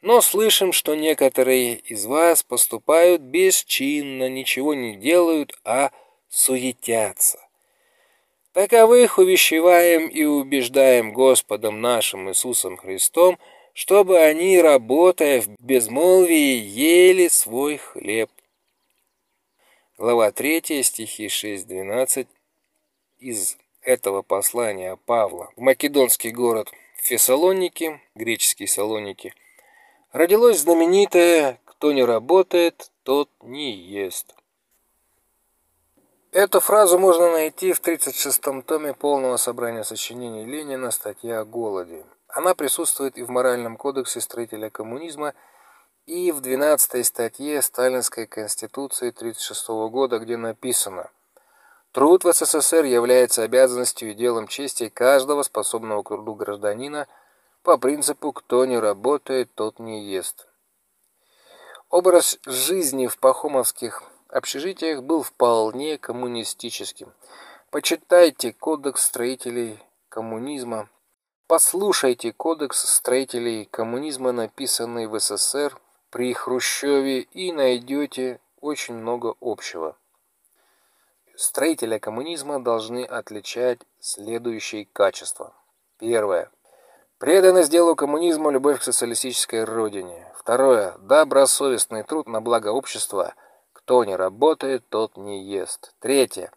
Но 0.00 0.20
слышим, 0.20 0.72
что 0.72 0.96
некоторые 0.96 1.76
из 1.76 2.06
вас 2.06 2.42
поступают 2.42 3.22
бесчинно, 3.22 4.28
ничего 4.28 4.74
не 4.74 4.96
делают, 4.96 5.56
а 5.62 5.92
суетятся. 6.28 7.38
Таковых 8.52 9.16
увещеваем 9.16 10.08
и 10.08 10.24
убеждаем 10.24 11.14
Господом 11.14 11.80
нашим 11.80 12.28
Иисусом 12.28 12.76
Христом, 12.76 13.38
чтобы 13.72 14.18
они, 14.18 14.60
работая 14.60 15.40
в 15.40 15.48
безмолвии, 15.58 16.56
ели 16.58 17.28
свой 17.28 17.78
хлеб. 17.78 18.30
Глава 19.96 20.32
3, 20.32 20.82
стихи 20.82 21.28
6-12 21.28 22.26
из 23.20 23.56
этого 23.80 24.20
послания 24.20 24.98
Павла 25.06 25.50
в 25.56 25.60
македонский 25.62 26.30
город 26.30 26.70
Фессалоники, 26.96 28.02
греческие 28.14 28.68
Салоники, 28.68 29.34
родилось 30.12 30.58
знаменитое 30.58 31.58
«Кто 31.64 31.92
не 31.92 32.04
работает, 32.04 32.90
тот 33.02 33.30
не 33.40 33.72
ест». 33.72 34.34
Эту 36.32 36.60
фразу 36.60 36.98
можно 36.98 37.30
найти 37.30 37.72
в 37.72 37.80
36-м 37.80 38.62
томе 38.62 38.94
полного 38.94 39.36
собрания 39.36 39.84
сочинений 39.84 40.44
Ленина 40.44 40.90
«Статья 40.90 41.40
о 41.40 41.44
голоде». 41.44 42.04
Она 42.26 42.54
присутствует 42.54 43.16
и 43.16 43.22
в 43.22 43.30
Моральном 43.30 43.76
кодексе 43.76 44.20
строителя 44.20 44.70
коммунизма, 44.70 45.34
и 46.06 46.32
в 46.32 46.40
12-й 46.40 47.04
статье 47.04 47.62
Сталинской 47.62 48.26
Конституции 48.26 49.10
1936 49.10 49.68
года, 49.90 50.18
где 50.18 50.36
написано– 50.36 51.10
Труд 51.92 52.24
в 52.24 52.32
СССР 52.32 52.84
является 52.84 53.42
обязанностью 53.42 54.10
и 54.10 54.14
делом 54.14 54.48
чести 54.48 54.88
каждого 54.88 55.42
способного 55.42 56.02
к 56.02 56.08
труду 56.08 56.34
гражданина 56.34 57.06
по 57.62 57.76
принципу 57.76 58.32
«кто 58.32 58.64
не 58.64 58.78
работает, 58.78 59.50
тот 59.54 59.78
не 59.78 60.02
ест». 60.06 60.48
Образ 61.90 62.38
жизни 62.46 63.08
в 63.08 63.18
пахомовских 63.18 64.02
общежитиях 64.32 65.02
был 65.02 65.22
вполне 65.22 65.98
коммунистическим. 65.98 67.12
Почитайте 67.70 68.52
кодекс 68.52 69.04
строителей 69.04 69.78
коммунизма, 70.08 70.88
послушайте 71.46 72.32
кодекс 72.32 72.82
строителей 72.82 73.66
коммунизма, 73.66 74.32
написанный 74.32 75.06
в 75.06 75.18
СССР 75.18 75.78
при 76.10 76.32
Хрущеве, 76.32 77.20
и 77.20 77.52
найдете 77.52 78.40
очень 78.60 78.94
много 78.94 79.34
общего. 79.40 79.96
Строителя 81.34 81.98
коммунизма 81.98 82.62
должны 82.62 83.04
отличать 83.04 83.80
следующие 84.00 84.86
качества. 84.92 85.54
Первое. 85.98 86.50
Преданность 87.18 87.70
делу 87.70 87.96
коммунизма, 87.96 88.50
любовь 88.50 88.80
к 88.80 88.82
социалистической 88.82 89.64
родине. 89.64 90.30
Второе. 90.36 90.96
Добросовестный 90.98 92.02
труд 92.02 92.28
на 92.28 92.40
благо 92.40 92.68
общества. 92.68 93.34
Кто 93.84 94.04
не 94.04 94.14
работает, 94.14 94.84
тот 94.88 95.16
не 95.16 95.42
ест. 95.42 95.92
Третье. 95.98 96.52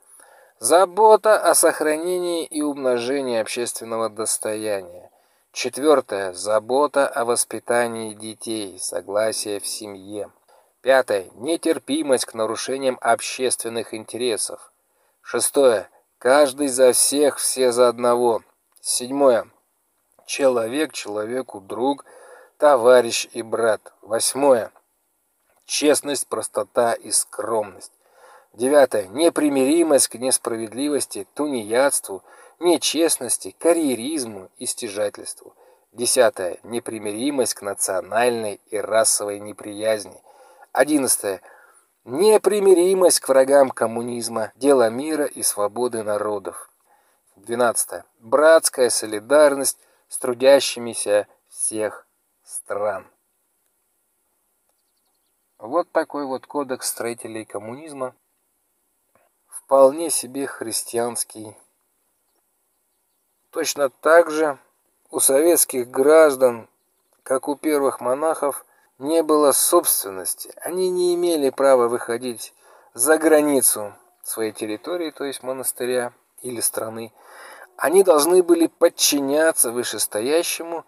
Забота 0.60 1.42
о 1.42 1.56
сохранении 1.56 2.46
и 2.46 2.62
умножении 2.62 3.40
общественного 3.40 4.10
достояния. 4.10 5.10
Четвертое. 5.52 6.34
Забота 6.34 7.08
о 7.08 7.26
воспитании 7.26 8.14
детей, 8.14 8.78
согласие 8.80 9.60
в 9.60 9.66
семье. 9.66 10.30
Пятое. 10.82 11.26
Нетерпимость 11.34 12.26
к 12.26 12.36
нарушениям 12.36 13.00
общественных 13.02 13.96
интересов. 13.96 14.72
Шестое. 15.24 15.90
Каждый 16.20 16.68
за 16.68 16.94
всех, 16.94 17.38
все 17.38 17.72
за 17.72 17.88
одного. 17.88 18.44
Седьмое. 18.82 19.48
Человек 20.28 20.94
человеку 20.94 21.60
друг, 21.60 22.06
товарищ 22.60 23.28
и 23.34 23.42
брат. 23.42 23.94
Восьмое. 24.04 24.72
Честность, 25.66 26.28
простота 26.28 26.94
и 26.94 27.12
скромность. 27.12 27.92
Девятое. 28.54 29.08
Непримиримость 29.08 30.08
к 30.10 30.16
несправедливости, 30.16 31.28
тунеядству, 31.34 32.24
нечестности, 32.60 33.56
карьеризму 33.58 34.50
и 34.58 34.66
стяжательству. 34.66 35.56
Десятое. 35.92 36.60
Непримиримость 36.64 37.56
к 37.56 37.62
национальной 37.64 38.62
и 38.70 38.78
расовой 38.78 39.40
неприязни. 39.40 40.22
Одиннадцатое. 40.72 41.42
Непримиримость 42.06 43.20
к 43.20 43.30
врагам 43.30 43.72
коммунизма, 43.72 44.52
дело 44.56 44.90
мира 44.92 45.26
и 45.26 45.42
свободы 45.42 46.04
народов. 46.04 46.70
Двенадцатое. 47.36 48.06
Братская 48.20 48.92
солидарность 48.92 49.80
с 50.08 50.20
трудящимися 50.20 51.28
всех 51.50 52.06
стран. 52.44 53.08
Вот 55.58 55.90
такой 55.92 56.26
вот 56.26 56.46
кодекс 56.48 56.90
строителей 56.90 57.46
коммунизма. 57.46 58.14
Вполне 59.48 60.10
себе 60.10 60.48
христианский. 60.48 61.56
Точно 63.52 63.90
так 63.90 64.30
же 64.30 64.60
у 65.12 65.22
советских 65.22 65.90
граждан, 65.90 66.68
как 67.24 67.48
у 67.48 67.56
первых 67.56 68.02
монахов, 68.02 68.66
не 68.98 69.24
было 69.24 69.54
собственности. 69.54 70.54
Они 70.58 70.90
не 70.90 71.16
имели 71.16 71.50
права 71.52 71.88
выходить 71.88 72.54
за 72.94 73.18
границу 73.18 73.94
своей 74.24 74.52
территории, 74.52 75.12
то 75.12 75.24
есть 75.24 75.42
монастыря 75.42 76.12
или 76.42 76.60
страны. 76.60 77.14
Они 77.78 78.04
должны 78.04 78.44
были 78.44 78.68
подчиняться 78.68 79.72
вышестоящему 79.72 80.86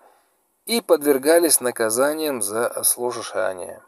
и 0.66 0.82
подвергались 0.82 1.62
наказаниям 1.62 2.42
за 2.42 2.68
ослушание. 2.68 3.82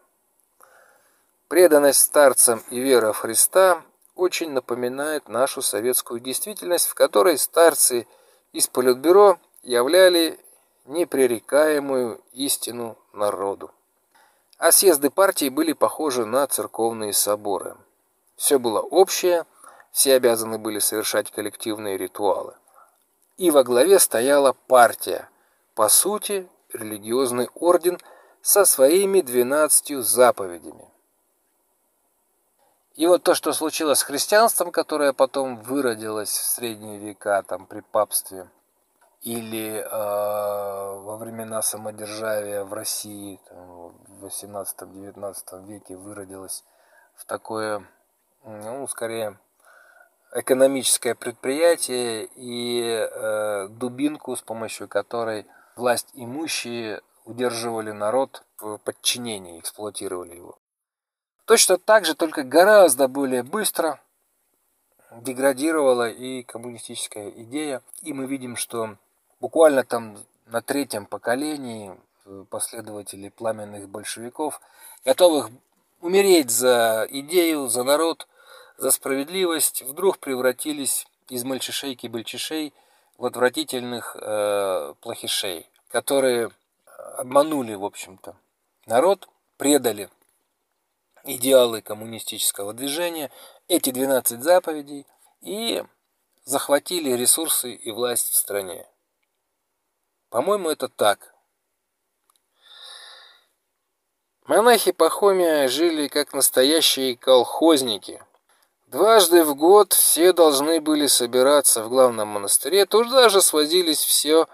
Преданность 1.49 1.99
старцам 1.99 2.63
и 2.69 2.79
вера 2.79 3.11
в 3.11 3.17
Христа 3.17 3.83
очень 4.15 4.51
напоминает 4.51 5.27
нашу 5.27 5.61
советскую 5.61 6.21
действительность, 6.21 6.87
в 6.87 6.93
которой 6.93 7.37
старцы 7.37 8.07
из 8.53 8.67
Политбюро 8.67 9.37
являли 9.63 10.39
непререкаемую 10.85 12.21
истину 12.31 12.97
народу 13.11 13.71
а 14.59 14.73
съезды 14.73 15.09
партии 15.09 15.47
были 15.47 15.71
похожи 15.71 16.25
на 16.25 16.45
церковные 16.45 17.13
соборы. 17.13 17.77
Все 18.35 18.59
было 18.59 18.81
общее, 18.81 19.45
все 19.91 20.15
обязаны 20.15 20.59
были 20.59 20.79
совершать 20.79 21.31
коллективные 21.31 21.97
ритуалы. 21.97 22.55
И 23.37 23.51
во 23.51 23.63
главе 23.63 23.99
стояла 23.99 24.51
партия, 24.67 25.29
по 25.75 25.87
сути, 25.87 26.47
религиозный 26.73 27.49
орден 27.55 27.99
со 28.41 28.65
своими 28.65 29.21
двенадцатью 29.21 30.03
заповедями. 30.03 30.88
И 32.99 33.07
вот 33.07 33.23
то, 33.23 33.33
что 33.33 33.53
случилось 33.53 33.99
с 33.99 34.03
христианством, 34.03 34.73
которое 34.73 35.13
потом 35.13 35.55
выродилось 35.55 36.31
в 36.31 36.43
средние 36.43 36.99
века, 36.99 37.41
там, 37.43 37.65
при 37.65 37.79
папстве, 37.79 38.49
или 39.21 39.77
э, 39.77 39.87
во 39.89 41.15
времена 41.15 41.61
самодержавия 41.61 42.65
в 42.65 42.73
России, 42.73 43.39
там, 43.47 43.93
в 44.19 44.25
18-19 44.25 45.65
веке 45.65 45.95
выродилось 45.95 46.65
в 47.15 47.23
такое, 47.23 47.87
ну, 48.43 48.85
скорее, 48.89 49.39
экономическое 50.33 51.15
предприятие 51.15 52.27
и 52.35 52.81
э, 52.83 53.69
дубинку, 53.69 54.35
с 54.35 54.41
помощью 54.41 54.89
которой 54.89 55.47
власть 55.77 56.09
имущие 56.15 57.01
удерживали 57.23 57.91
народ 57.91 58.43
в 58.57 58.77
подчинении, 58.79 59.57
эксплуатировали 59.57 60.35
его. 60.35 60.59
Точно 61.49 61.79
так 61.79 62.05
же, 62.05 62.13
только 62.13 62.43
гораздо 62.43 63.07
более 63.07 63.41
быстро 63.41 63.99
деградировала 65.09 66.07
и 66.07 66.43
коммунистическая 66.43 67.31
идея. 67.31 67.81
И 68.03 68.13
мы 68.13 68.27
видим, 68.27 68.55
что 68.55 68.97
буквально 69.39 69.83
там 69.83 70.19
на 70.45 70.61
третьем 70.61 71.07
поколении 71.07 71.99
последователей 72.51 73.31
пламенных 73.31 73.89
большевиков, 73.89 74.61
готовых 75.03 75.49
умереть 76.01 76.51
за 76.51 77.07
идею, 77.09 77.67
за 77.67 77.81
народ, 77.81 78.27
за 78.77 78.91
справедливость, 78.91 79.81
вдруг 79.81 80.19
превратились 80.19 81.07
из 81.29 81.43
мальчишей-кибальчишей 81.45 82.75
в 83.17 83.25
отвратительных 83.25 84.15
э, 84.21 84.93
плохишей, 85.01 85.67
которые 85.89 86.51
обманули, 87.17 87.73
в 87.73 87.85
общем-то, 87.85 88.35
народ, 88.85 89.27
предали 89.57 90.09
идеалы 91.23 91.81
коммунистического 91.81 92.73
движения, 92.73 93.31
эти 93.67 93.91
12 93.91 94.41
заповедей 94.41 95.05
и 95.41 95.83
захватили 96.43 97.11
ресурсы 97.11 97.73
и 97.73 97.91
власть 97.91 98.29
в 98.31 98.35
стране. 98.35 98.87
По-моему, 100.29 100.69
это 100.69 100.87
так. 100.89 101.33
Монахи 104.45 104.91
Пахомия 104.91 105.67
жили 105.67 106.07
как 106.07 106.33
настоящие 106.33 107.15
колхозники. 107.15 108.23
Дважды 108.87 109.43
в 109.43 109.53
год 109.53 109.93
все 109.93 110.33
должны 110.33 110.81
были 110.81 111.05
собираться 111.05 111.83
в 111.83 111.89
главном 111.89 112.29
монастыре, 112.29 112.87
туда 112.87 113.29
же 113.29 113.43
свозились 113.43 114.03
все, 114.03 114.47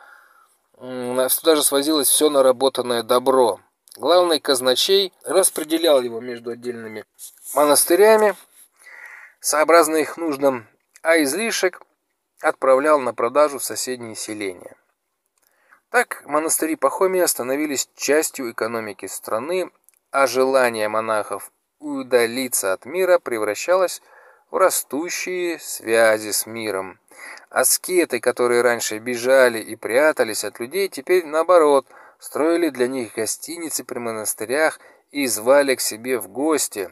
туда 0.77 1.55
же 1.55 1.63
свозилось 1.63 2.09
все 2.09 2.29
наработанное 2.29 3.03
добро. 3.03 3.61
Главный 3.97 4.41
казначей 4.41 5.13
распределял 5.23 6.01
его 6.01 6.19
между 6.19 6.51
отдельными 6.51 7.05
монастырями, 7.53 8.35
сообразно 9.39 9.95
их 9.95 10.17
нуждам, 10.17 10.67
а 11.01 11.17
излишек 11.23 11.81
отправлял 12.41 12.99
на 12.99 13.13
продажу 13.13 13.59
в 13.59 13.63
соседние 13.63 14.15
селения. 14.15 14.75
Так 15.91 16.23
монастыри 16.25 16.75
Пахомия 16.75 17.25
становились 17.25 17.89
частью 17.95 18.51
экономики 18.51 19.05
страны, 19.05 19.71
а 20.11 20.27
желание 20.27 20.89
монахов 20.89 21.49
удалиться 21.79 22.73
от 22.73 22.85
мира 22.85 23.17
превращалось 23.17 24.01
в 24.51 24.57
растущие 24.57 25.57
связи 25.59 26.31
с 26.31 26.45
миром. 26.45 26.99
Аскеты, 27.49 28.19
которые 28.19 28.61
раньше 28.61 28.97
бежали 28.97 29.59
и 29.59 29.77
прятались 29.77 30.43
от 30.43 30.59
людей, 30.59 30.89
теперь 30.89 31.25
наоборот– 31.25 31.87
строили 32.25 32.69
для 32.69 32.87
них 32.87 33.13
гостиницы 33.13 33.83
при 33.83 33.99
монастырях 33.99 34.79
и 35.11 35.27
звали 35.27 35.75
к 35.75 35.79
себе 35.79 36.17
в 36.17 36.27
гости. 36.27 36.89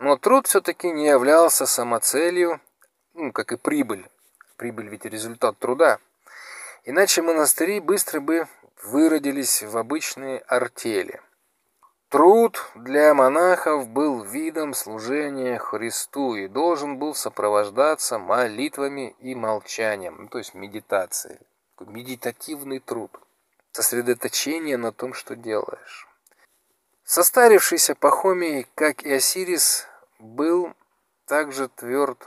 Но 0.00 0.16
труд 0.16 0.48
все-таки 0.48 0.90
не 0.90 1.06
являлся 1.06 1.66
самоцелью, 1.66 2.60
ну, 3.14 3.30
как 3.30 3.52
и 3.52 3.56
прибыль. 3.56 4.04
Прибыль 4.56 4.88
ведь 4.88 5.04
результат 5.04 5.56
труда. 5.58 5.98
Иначе 6.82 7.22
монастыри 7.22 7.78
быстро 7.78 8.18
бы 8.18 8.48
выродились 8.82 9.62
в 9.62 9.76
обычные 9.78 10.40
артели. 10.40 11.20
Труд 12.08 12.60
для 12.74 13.14
монахов 13.14 13.88
был 13.88 14.24
видом 14.24 14.74
служения 14.74 15.58
Христу 15.58 16.34
и 16.34 16.48
должен 16.48 16.98
был 16.98 17.14
сопровождаться 17.14 18.18
молитвами 18.18 19.14
и 19.20 19.36
молчанием, 19.36 20.16
ну, 20.22 20.28
то 20.28 20.38
есть 20.38 20.54
медитацией. 20.54 21.38
Медитативный 21.78 22.80
труд 22.80 23.12
сосредоточение 23.74 24.76
на 24.76 24.92
том, 24.92 25.14
что 25.14 25.34
делаешь. 25.34 26.08
Состарившийся 27.02 27.94
Пахомий, 27.94 28.66
как 28.76 29.02
и 29.02 29.12
Осирис, 29.12 29.86
был 30.18 30.72
также 31.26 31.68
тверд 31.68 32.18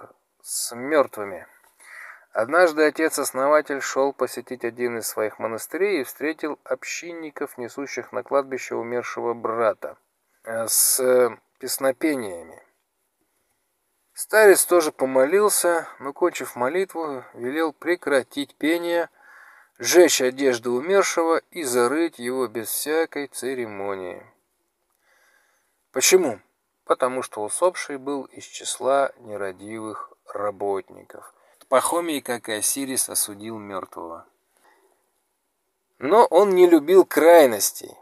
с 0.42 0.76
мертвыми. 0.76 1.48
Однажды 2.34 2.84
отец-основатель 2.84 3.82
шел 3.82 4.14
посетить 4.14 4.66
один 4.66 5.00
из 5.00 5.08
своих 5.08 5.40
монастырей 5.40 6.02
и 6.02 6.04
встретил 6.04 6.60
общинников, 6.66 7.58
несущих 7.58 8.12
на 8.12 8.24
кладбище 8.24 8.76
умершего 8.76 9.34
брата, 9.34 9.98
э, 10.44 10.68
с 10.68 11.02
песнопениями. 11.60 12.62
Старец 14.14 14.66
тоже 14.66 14.92
помолился, 14.92 15.88
но, 16.00 16.12
кончив 16.12 16.56
молитву, 16.56 17.24
велел 17.34 17.72
прекратить 17.72 18.54
пение– 18.56 19.10
сжечь 19.80 20.22
одежду 20.22 20.74
умершего 20.74 21.42
и 21.52 21.64
зарыть 21.64 22.20
его 22.20 22.48
без 22.48 22.70
всякой 22.70 23.28
церемонии. 23.28 24.26
Почему? 25.92 26.40
Потому 26.84 27.22
что 27.22 27.44
усопший 27.44 27.98
был 27.98 28.24
из 28.26 28.46
числа 28.46 29.12
нерадивых 29.20 30.14
работников. 30.26 31.34
Пахомий, 31.70 32.22
как 32.22 32.48
и 32.48 32.54
Осирис, 32.54 33.10
осудил 33.10 33.58
мертвого. 33.58 34.26
Но 36.00 36.26
он 36.26 36.52
не 36.52 36.68
любил 36.68 37.04
крайностей. 37.04 37.94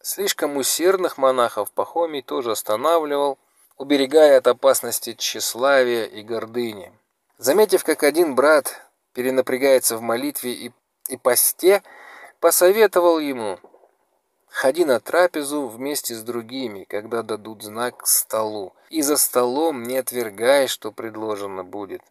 Слишком 0.00 0.56
усердных 0.56 1.18
монахов 1.18 1.72
Пахомий 1.72 2.22
тоже 2.22 2.52
останавливал, 2.52 3.38
уберегая 3.78 4.38
от 4.38 4.46
опасности 4.46 5.14
тщеславия 5.14 6.04
и 6.04 6.22
гордыни. 6.22 6.92
Заметив, 7.38 7.82
как 7.82 8.04
один 8.04 8.34
брат 8.34 8.91
перенапрягается 9.12 9.96
в 9.96 10.02
молитве 10.02 10.52
и, 10.52 10.72
и 11.08 11.16
посте, 11.16 11.82
посоветовал 12.40 13.18
ему 13.18 13.58
«Ходи 14.48 14.84
на 14.84 15.00
трапезу 15.00 15.66
вместе 15.66 16.14
с 16.14 16.22
другими, 16.22 16.84
когда 16.84 17.22
дадут 17.22 17.62
знак 17.62 18.02
к 18.02 18.06
столу, 18.06 18.74
и 18.90 19.00
за 19.00 19.16
столом 19.16 19.82
не 19.82 19.96
отвергай, 19.96 20.68
что 20.68 20.92
предложено 20.92 21.64
будет. 21.64 22.02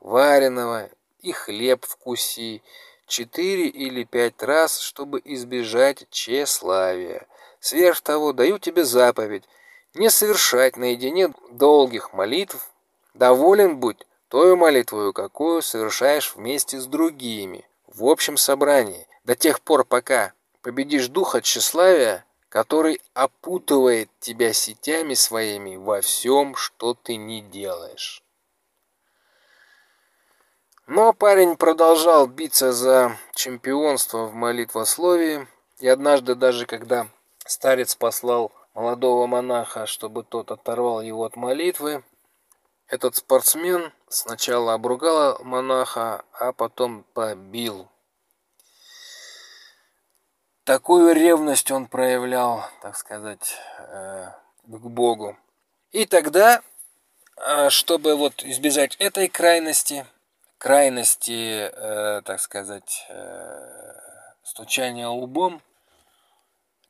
Вареного 0.00 0.88
и 1.20 1.32
хлеб 1.32 1.84
вкуси, 1.84 2.62
четыре 3.06 3.66
или 3.66 4.04
пять 4.04 4.42
раз, 4.42 4.78
чтобы 4.78 5.20
избежать 5.24 6.06
тщеславия. 6.10 7.26
Сверх 7.60 8.00
того, 8.00 8.32
даю 8.32 8.58
тебе 8.58 8.84
заповедь, 8.84 9.44
не 9.94 10.08
совершать 10.08 10.76
наедине 10.76 11.32
долгих 11.50 12.12
молитв, 12.12 12.70
доволен 13.14 13.76
будь, 13.76 14.06
тою 14.32 14.56
молитвою, 14.56 15.12
какую 15.12 15.60
совершаешь 15.60 16.34
вместе 16.34 16.80
с 16.80 16.86
другими, 16.86 17.66
в 17.86 18.06
общем 18.06 18.38
собрании, 18.38 19.06
до 19.24 19.36
тех 19.36 19.60
пор, 19.60 19.84
пока 19.84 20.32
победишь 20.62 21.08
духа 21.08 21.42
тщеславия, 21.42 22.24
который 22.48 23.02
опутывает 23.12 24.08
тебя 24.20 24.54
сетями 24.54 25.12
своими 25.12 25.76
во 25.76 26.00
всем, 26.00 26.56
что 26.56 26.94
ты 26.94 27.16
не 27.16 27.42
делаешь. 27.42 28.22
Но 30.86 31.12
парень 31.12 31.56
продолжал 31.56 32.26
биться 32.26 32.72
за 32.72 33.18
чемпионство 33.34 34.24
в 34.24 34.34
молитвословии, 34.34 35.46
и 35.78 35.88
однажды 35.88 36.36
даже 36.36 36.64
когда 36.64 37.06
старец 37.44 37.94
послал 37.96 38.50
молодого 38.72 39.26
монаха, 39.26 39.84
чтобы 39.84 40.22
тот 40.22 40.50
оторвал 40.50 41.02
его 41.02 41.24
от 41.26 41.36
молитвы, 41.36 42.02
этот 42.92 43.16
спортсмен 43.16 43.90
сначала 44.10 44.74
обругал 44.74 45.42
монаха, 45.42 46.26
а 46.34 46.52
потом 46.52 47.04
побил. 47.14 47.88
Такую 50.64 51.14
ревность 51.14 51.70
он 51.70 51.86
проявлял, 51.86 52.68
так 52.82 52.98
сказать, 52.98 53.56
э, 53.78 54.26
к 54.64 54.86
Богу. 54.88 55.38
И 55.92 56.04
тогда, 56.04 56.60
э, 57.38 57.70
чтобы 57.70 58.14
вот 58.14 58.44
избежать 58.44 58.96
этой 58.96 59.28
крайности, 59.28 60.06
крайности, 60.58 61.70
э, 61.72 62.20
так 62.26 62.40
сказать, 62.40 63.08
стучания 64.44 65.08
лбом, 65.08 65.62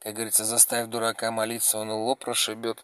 как 0.01 0.15
говорится, 0.15 0.45
заставь 0.45 0.89
дурака 0.89 1.31
молиться, 1.31 1.79
он 1.79 1.93
лоб 1.93 2.25
прошибет. 2.25 2.83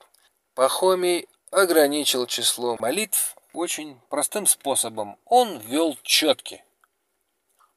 Пахомий 0.54 1.28
ограничил 1.50 2.26
число 2.26 2.76
молитв 2.78 3.36
очень 3.52 3.98
простым 4.08 4.46
способом. 4.46 5.16
Он 5.24 5.58
ввел 5.58 5.96
четки. 6.02 6.64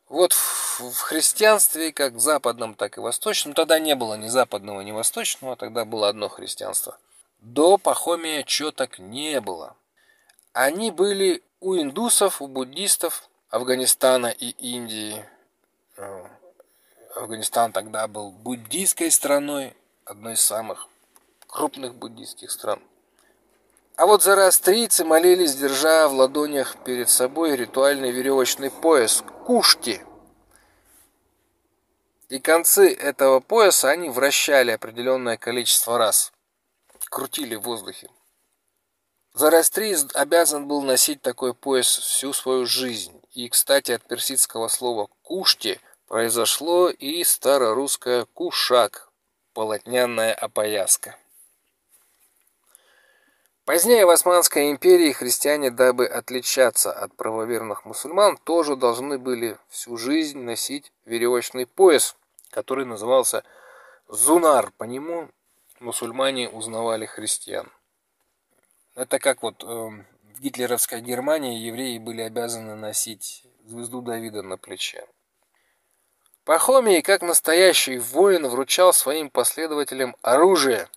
Вот 0.10 0.34
в 0.34 1.00
христианстве, 1.00 1.94
как 1.94 2.20
западном, 2.20 2.76
так 2.76 2.98
и 2.98 3.02
восточном, 3.02 3.54
тогда 3.54 3.80
не 3.80 3.96
было 3.96 4.16
ни 4.16 4.28
западного, 4.28 4.82
ни 4.82 4.92
восточного, 4.92 5.56
тогда 5.56 5.86
было 5.86 6.10
одно 6.10 6.28
христианство. 6.28 6.98
До 7.40 7.78
Пахомия 7.78 8.44
четок 8.44 9.00
не 9.00 9.40
было. 9.40 9.76
Они 10.54 10.92
были 10.92 11.42
у 11.62 11.76
индусов, 11.76 12.42
у 12.42 12.48
буддистов 12.48 13.30
Афганистана 13.50 14.28
и 14.28 14.50
Индии. 14.50 15.26
Э, 15.96 16.26
Афганистан 17.16 17.72
тогда 17.72 18.08
был 18.08 18.32
буддийской 18.32 19.12
страной, 19.12 19.76
одной 20.04 20.34
из 20.34 20.42
самых 20.42 20.88
крупных 21.48 21.96
буддийских 21.96 22.52
стран. 22.52 22.82
А 23.96 24.06
вот 24.06 24.24
зороастрийцы 24.24 25.04
молились, 25.04 25.56
держа 25.56 26.08
в 26.08 26.14
ладонях 26.14 26.78
перед 26.84 27.10
собой 27.10 27.56
ритуальный 27.56 28.12
веревочный 28.12 28.72
пояс– 28.72 29.24
кушти. 29.46 30.04
И 32.30 32.40
концы 32.40 32.94
этого 32.94 33.42
пояса 33.42 33.90
они 33.90 34.10
вращали 34.10 34.72
определенное 34.72 35.38
количество 35.38 35.98
раз, 35.98 36.32
крутили 37.10 37.56
в 37.56 37.62
воздухе. 37.62 38.10
Зороастрий 39.34 39.96
обязан 40.14 40.68
был 40.68 40.82
носить 40.82 41.22
такой 41.22 41.54
пояс 41.54 41.88
всю 41.88 42.34
свою 42.34 42.66
жизнь. 42.66 43.22
И, 43.32 43.48
кстати, 43.50 43.92
от 43.92 44.04
персидского 44.04 44.68
слова 44.68 45.10
«кушти» 45.22 45.80
произошло 46.08 46.90
и 46.90 47.24
старорусское 47.24 48.26
«кушак»– 48.34 49.10
полотняная 49.54 50.34
опояска. 50.34 51.18
Позднее 53.72 54.06
в 54.06 54.10
Османской 54.10 54.70
империи 54.70 55.14
христиане, 55.14 55.72
дабы 55.72 56.06
отличаться 56.06 56.92
от 56.92 57.16
правоверных 57.16 57.86
мусульман, 57.86 58.36
тоже 58.36 58.76
должны 58.76 59.18
были 59.18 59.58
всю 59.70 59.96
жизнь 59.96 60.40
носить 60.40 60.92
веревочный 61.06 61.66
пояс, 61.66 62.18
который 62.50 62.84
назывался 62.84 63.46
зунар. 64.10 64.74
По 64.78 64.84
нему 64.84 65.30
мусульмане 65.80 66.50
узнавали 66.50 67.06
христиан. 67.06 67.72
Это 68.96 69.20
как 69.20 69.42
вот 69.42 69.64
э, 69.64 69.66
в 69.66 70.42
гитлеровской 70.42 71.00
Германии 71.00 71.58
евреи 71.58 71.98
были 71.98 72.24
обязаны 72.24 72.76
носить 72.76 73.46
звезду 73.64 74.02
Давида 74.02 74.42
на 74.42 74.58
плече. 74.58 75.08
Пахомий, 76.44 77.02
как 77.02 77.22
настоящий 77.22 78.00
воин, 78.00 78.46
вручал 78.50 78.92
своим 78.92 79.30
последователям 79.30 80.18
оружие. 80.22 80.90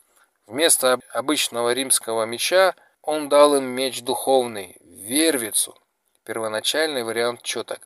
Вместо 0.47 1.01
обычного 1.13 1.73
римского 1.73 2.25
меча 2.25 2.75
он 3.01 3.29
дал 3.29 3.57
им 3.57 3.65
меч 3.65 4.03
духовный, 4.03 4.77
вервицу, 4.81 5.77
первоначальный 6.25 7.03
вариант 7.03 7.43
четок. 7.43 7.81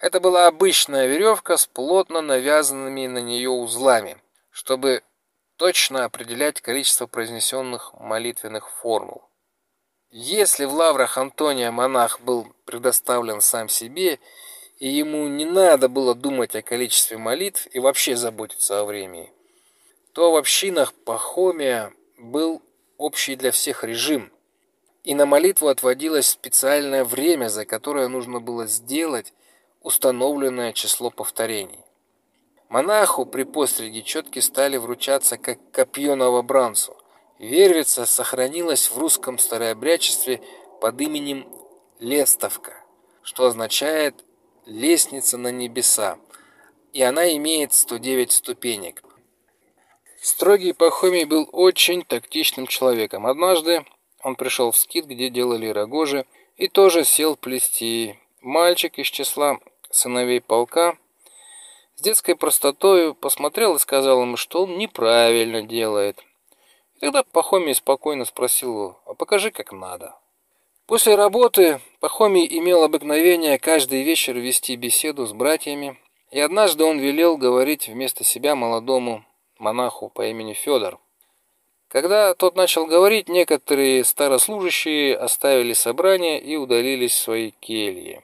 Это 0.00 0.20
была 0.20 0.46
обычная 0.46 1.06
веревка 1.06 1.56
с 1.56 1.66
плотно 1.66 2.20
навязанными 2.20 3.06
на 3.06 3.18
нее 3.18 3.50
узлами, 3.50 4.22
чтобы 4.50 5.02
точно 5.56 6.04
определять 6.04 6.60
количество 6.60 7.06
произнесенных 7.06 7.92
молитвенных 7.94 8.70
формул. 8.70 9.28
Если 10.10 10.64
в 10.64 10.74
лаврах 10.74 11.18
Антония 11.18 11.72
монах 11.72 12.20
был 12.20 12.54
предоставлен 12.66 13.40
сам 13.40 13.68
себе, 13.68 14.20
и 14.78 14.88
ему 14.88 15.26
не 15.26 15.44
надо 15.44 15.88
было 15.88 16.14
думать 16.14 16.54
о 16.54 16.62
количестве 16.62 17.18
молитв 17.18 17.66
и 17.72 17.80
вообще 17.80 18.14
заботиться 18.14 18.80
о 18.80 18.84
времени, 18.84 19.32
то 20.14 20.30
в 20.30 20.36
общинах 20.36 20.94
Пахомия 20.94 21.92
был 22.16 22.62
общий 22.98 23.34
для 23.34 23.50
всех 23.50 23.82
режим, 23.82 24.32
и 25.02 25.12
на 25.12 25.26
молитву 25.26 25.66
отводилось 25.66 26.28
специальное 26.28 27.04
время, 27.04 27.48
за 27.48 27.66
которое 27.66 28.06
нужно 28.06 28.40
было 28.40 28.66
сделать 28.66 29.34
установленное 29.82 30.72
число 30.72 31.10
повторений. 31.10 31.80
Монаху 32.68 33.26
при 33.26 33.42
постриге 33.42 34.02
четки 34.02 34.38
стали 34.38 34.76
вручаться 34.76 35.36
как 35.36 35.58
копье 35.72 36.14
новобранцу. 36.14 36.96
Вервица 37.40 38.06
сохранилась 38.06 38.88
в 38.88 38.96
русском 38.96 39.36
старообрядчестве 39.38 40.40
под 40.80 41.00
именем 41.00 41.48
Лестовка, 41.98 42.76
что 43.22 43.46
означает 43.46 44.24
«лестница 44.64 45.38
на 45.38 45.48
небеса», 45.48 46.18
и 46.92 47.02
она 47.02 47.34
имеет 47.36 47.72
109 47.72 48.30
ступенек. 48.30 49.03
Строгий 50.24 50.72
Пахомий 50.72 51.26
был 51.26 51.50
очень 51.52 52.02
тактичным 52.02 52.66
человеком. 52.66 53.26
Однажды 53.26 53.84
он 54.22 54.36
пришел 54.36 54.70
в 54.70 54.76
скит, 54.78 55.04
где 55.04 55.28
делали 55.28 55.66
рогожи, 55.66 56.24
и 56.56 56.66
тоже 56.66 57.04
сел 57.04 57.36
плести. 57.36 58.18
Мальчик 58.40 58.98
из 58.98 59.08
числа 59.08 59.58
сыновей 59.90 60.40
полка 60.40 60.96
с 61.96 62.00
детской 62.00 62.36
простотою 62.36 63.14
посмотрел 63.14 63.76
и 63.76 63.78
сказал 63.78 64.22
ему, 64.22 64.38
что 64.38 64.62
он 64.62 64.78
неправильно 64.78 65.60
делает. 65.60 66.24
И 66.96 67.00
тогда 67.00 67.22
Пахомий 67.22 67.74
спокойно 67.74 68.24
спросил 68.24 68.70
его, 68.70 69.00
а 69.04 69.12
покажи, 69.12 69.50
как 69.50 69.72
надо. 69.72 70.16
После 70.86 71.16
работы 71.16 71.82
Пахомий 72.00 72.46
имел 72.46 72.82
обыкновение 72.82 73.58
каждый 73.58 74.04
вечер 74.04 74.38
вести 74.38 74.74
беседу 74.76 75.26
с 75.26 75.34
братьями, 75.34 75.98
и 76.30 76.40
однажды 76.40 76.84
он 76.84 76.98
велел 76.98 77.36
говорить 77.36 77.88
вместо 77.88 78.24
себя 78.24 78.54
молодому 78.54 79.26
монаху 79.58 80.08
по 80.08 80.26
имени 80.26 80.52
Федор. 80.52 80.98
Когда 81.88 82.34
тот 82.34 82.56
начал 82.56 82.86
говорить, 82.86 83.28
некоторые 83.28 84.04
старослужащие 84.04 85.16
оставили 85.16 85.72
собрание 85.74 86.40
и 86.40 86.56
удалились 86.56 87.12
в 87.12 87.18
свои 87.18 87.50
кельи. 87.52 88.22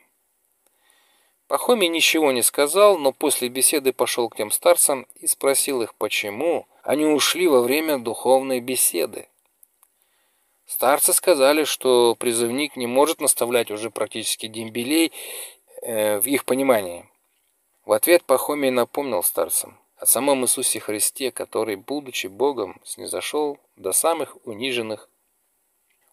Пахомий 1.46 1.88
ничего 1.88 2.32
не 2.32 2.42
сказал, 2.42 2.98
но 2.98 3.12
после 3.12 3.48
беседы 3.48 3.92
пошел 3.92 4.28
к 4.28 4.36
тем 4.36 4.50
старцам 4.50 5.06
и 5.16 5.26
спросил 5.26 5.82
их, 5.82 5.94
почему 5.94 6.66
они 6.82 7.06
ушли 7.06 7.48
во 7.48 7.60
время 7.60 7.98
духовной 7.98 8.60
беседы. 8.60 9.28
Старцы 10.66 11.12
сказали, 11.12 11.64
что 11.64 12.14
призывник 12.14 12.76
не 12.76 12.86
может 12.86 13.20
наставлять 13.20 13.72
уже 13.72 13.90
практически 13.90 14.46
дембелей 14.46 15.12
э, 15.82 16.20
в 16.20 16.26
их 16.26 16.44
понимании. 16.44 17.08
В 17.84 17.92
ответ 17.92 18.22
Пахомий 18.24 18.70
напомнил 18.70 19.24
старцам 19.24 19.78
о 20.00 20.06
самом 20.06 20.44
Иисусе 20.44 20.80
Христе, 20.80 21.30
который, 21.30 21.76
будучи 21.76 22.26
Богом, 22.26 22.80
снизошел 22.84 23.58
до 23.76 23.92
самых 23.92 24.38
униженных. 24.46 25.10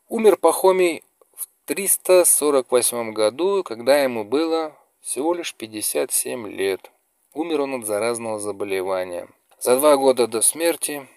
Умер 0.09 0.35
Пахомий 0.37 1.03
в 1.33 1.47
348 1.65 3.13
году, 3.13 3.63
когда 3.63 4.03
ему 4.03 4.25
было 4.25 4.77
всего 4.99 5.33
лишь 5.33 5.55
57 5.55 6.49
лет. 6.49 6.91
Умер 7.33 7.61
он 7.61 7.75
от 7.75 7.85
заразного 7.85 8.39
заболевания. 8.39 9.29
За 9.57 9.77
два 9.77 9.95
года 9.95 10.27
до 10.27 10.41
смерти 10.41 11.07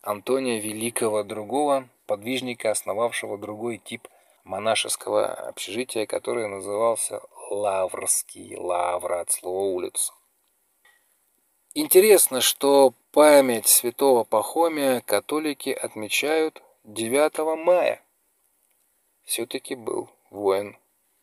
Антония 0.00 0.60
Великого 0.60 1.24
другого, 1.24 1.88
подвижника, 2.06 2.70
основавшего 2.70 3.38
другой 3.38 3.78
тип 3.78 4.06
монашеского 4.44 5.26
общежития, 5.26 6.06
который 6.06 6.46
назывался 6.46 7.22
Лаврский, 7.50 8.56
Лавра 8.56 9.20
от 9.22 9.32
слова 9.32 9.64
улица. 9.64 10.12
Интересно, 11.72 12.40
что 12.40 12.94
память 13.12 13.68
святого 13.68 14.24
Пахомия 14.24 15.00
католики 15.02 15.70
отмечают 15.70 16.60
9 16.82 17.64
мая. 17.64 18.02
Все-таки 19.22 19.76
был 19.76 20.10
воин 20.30 20.76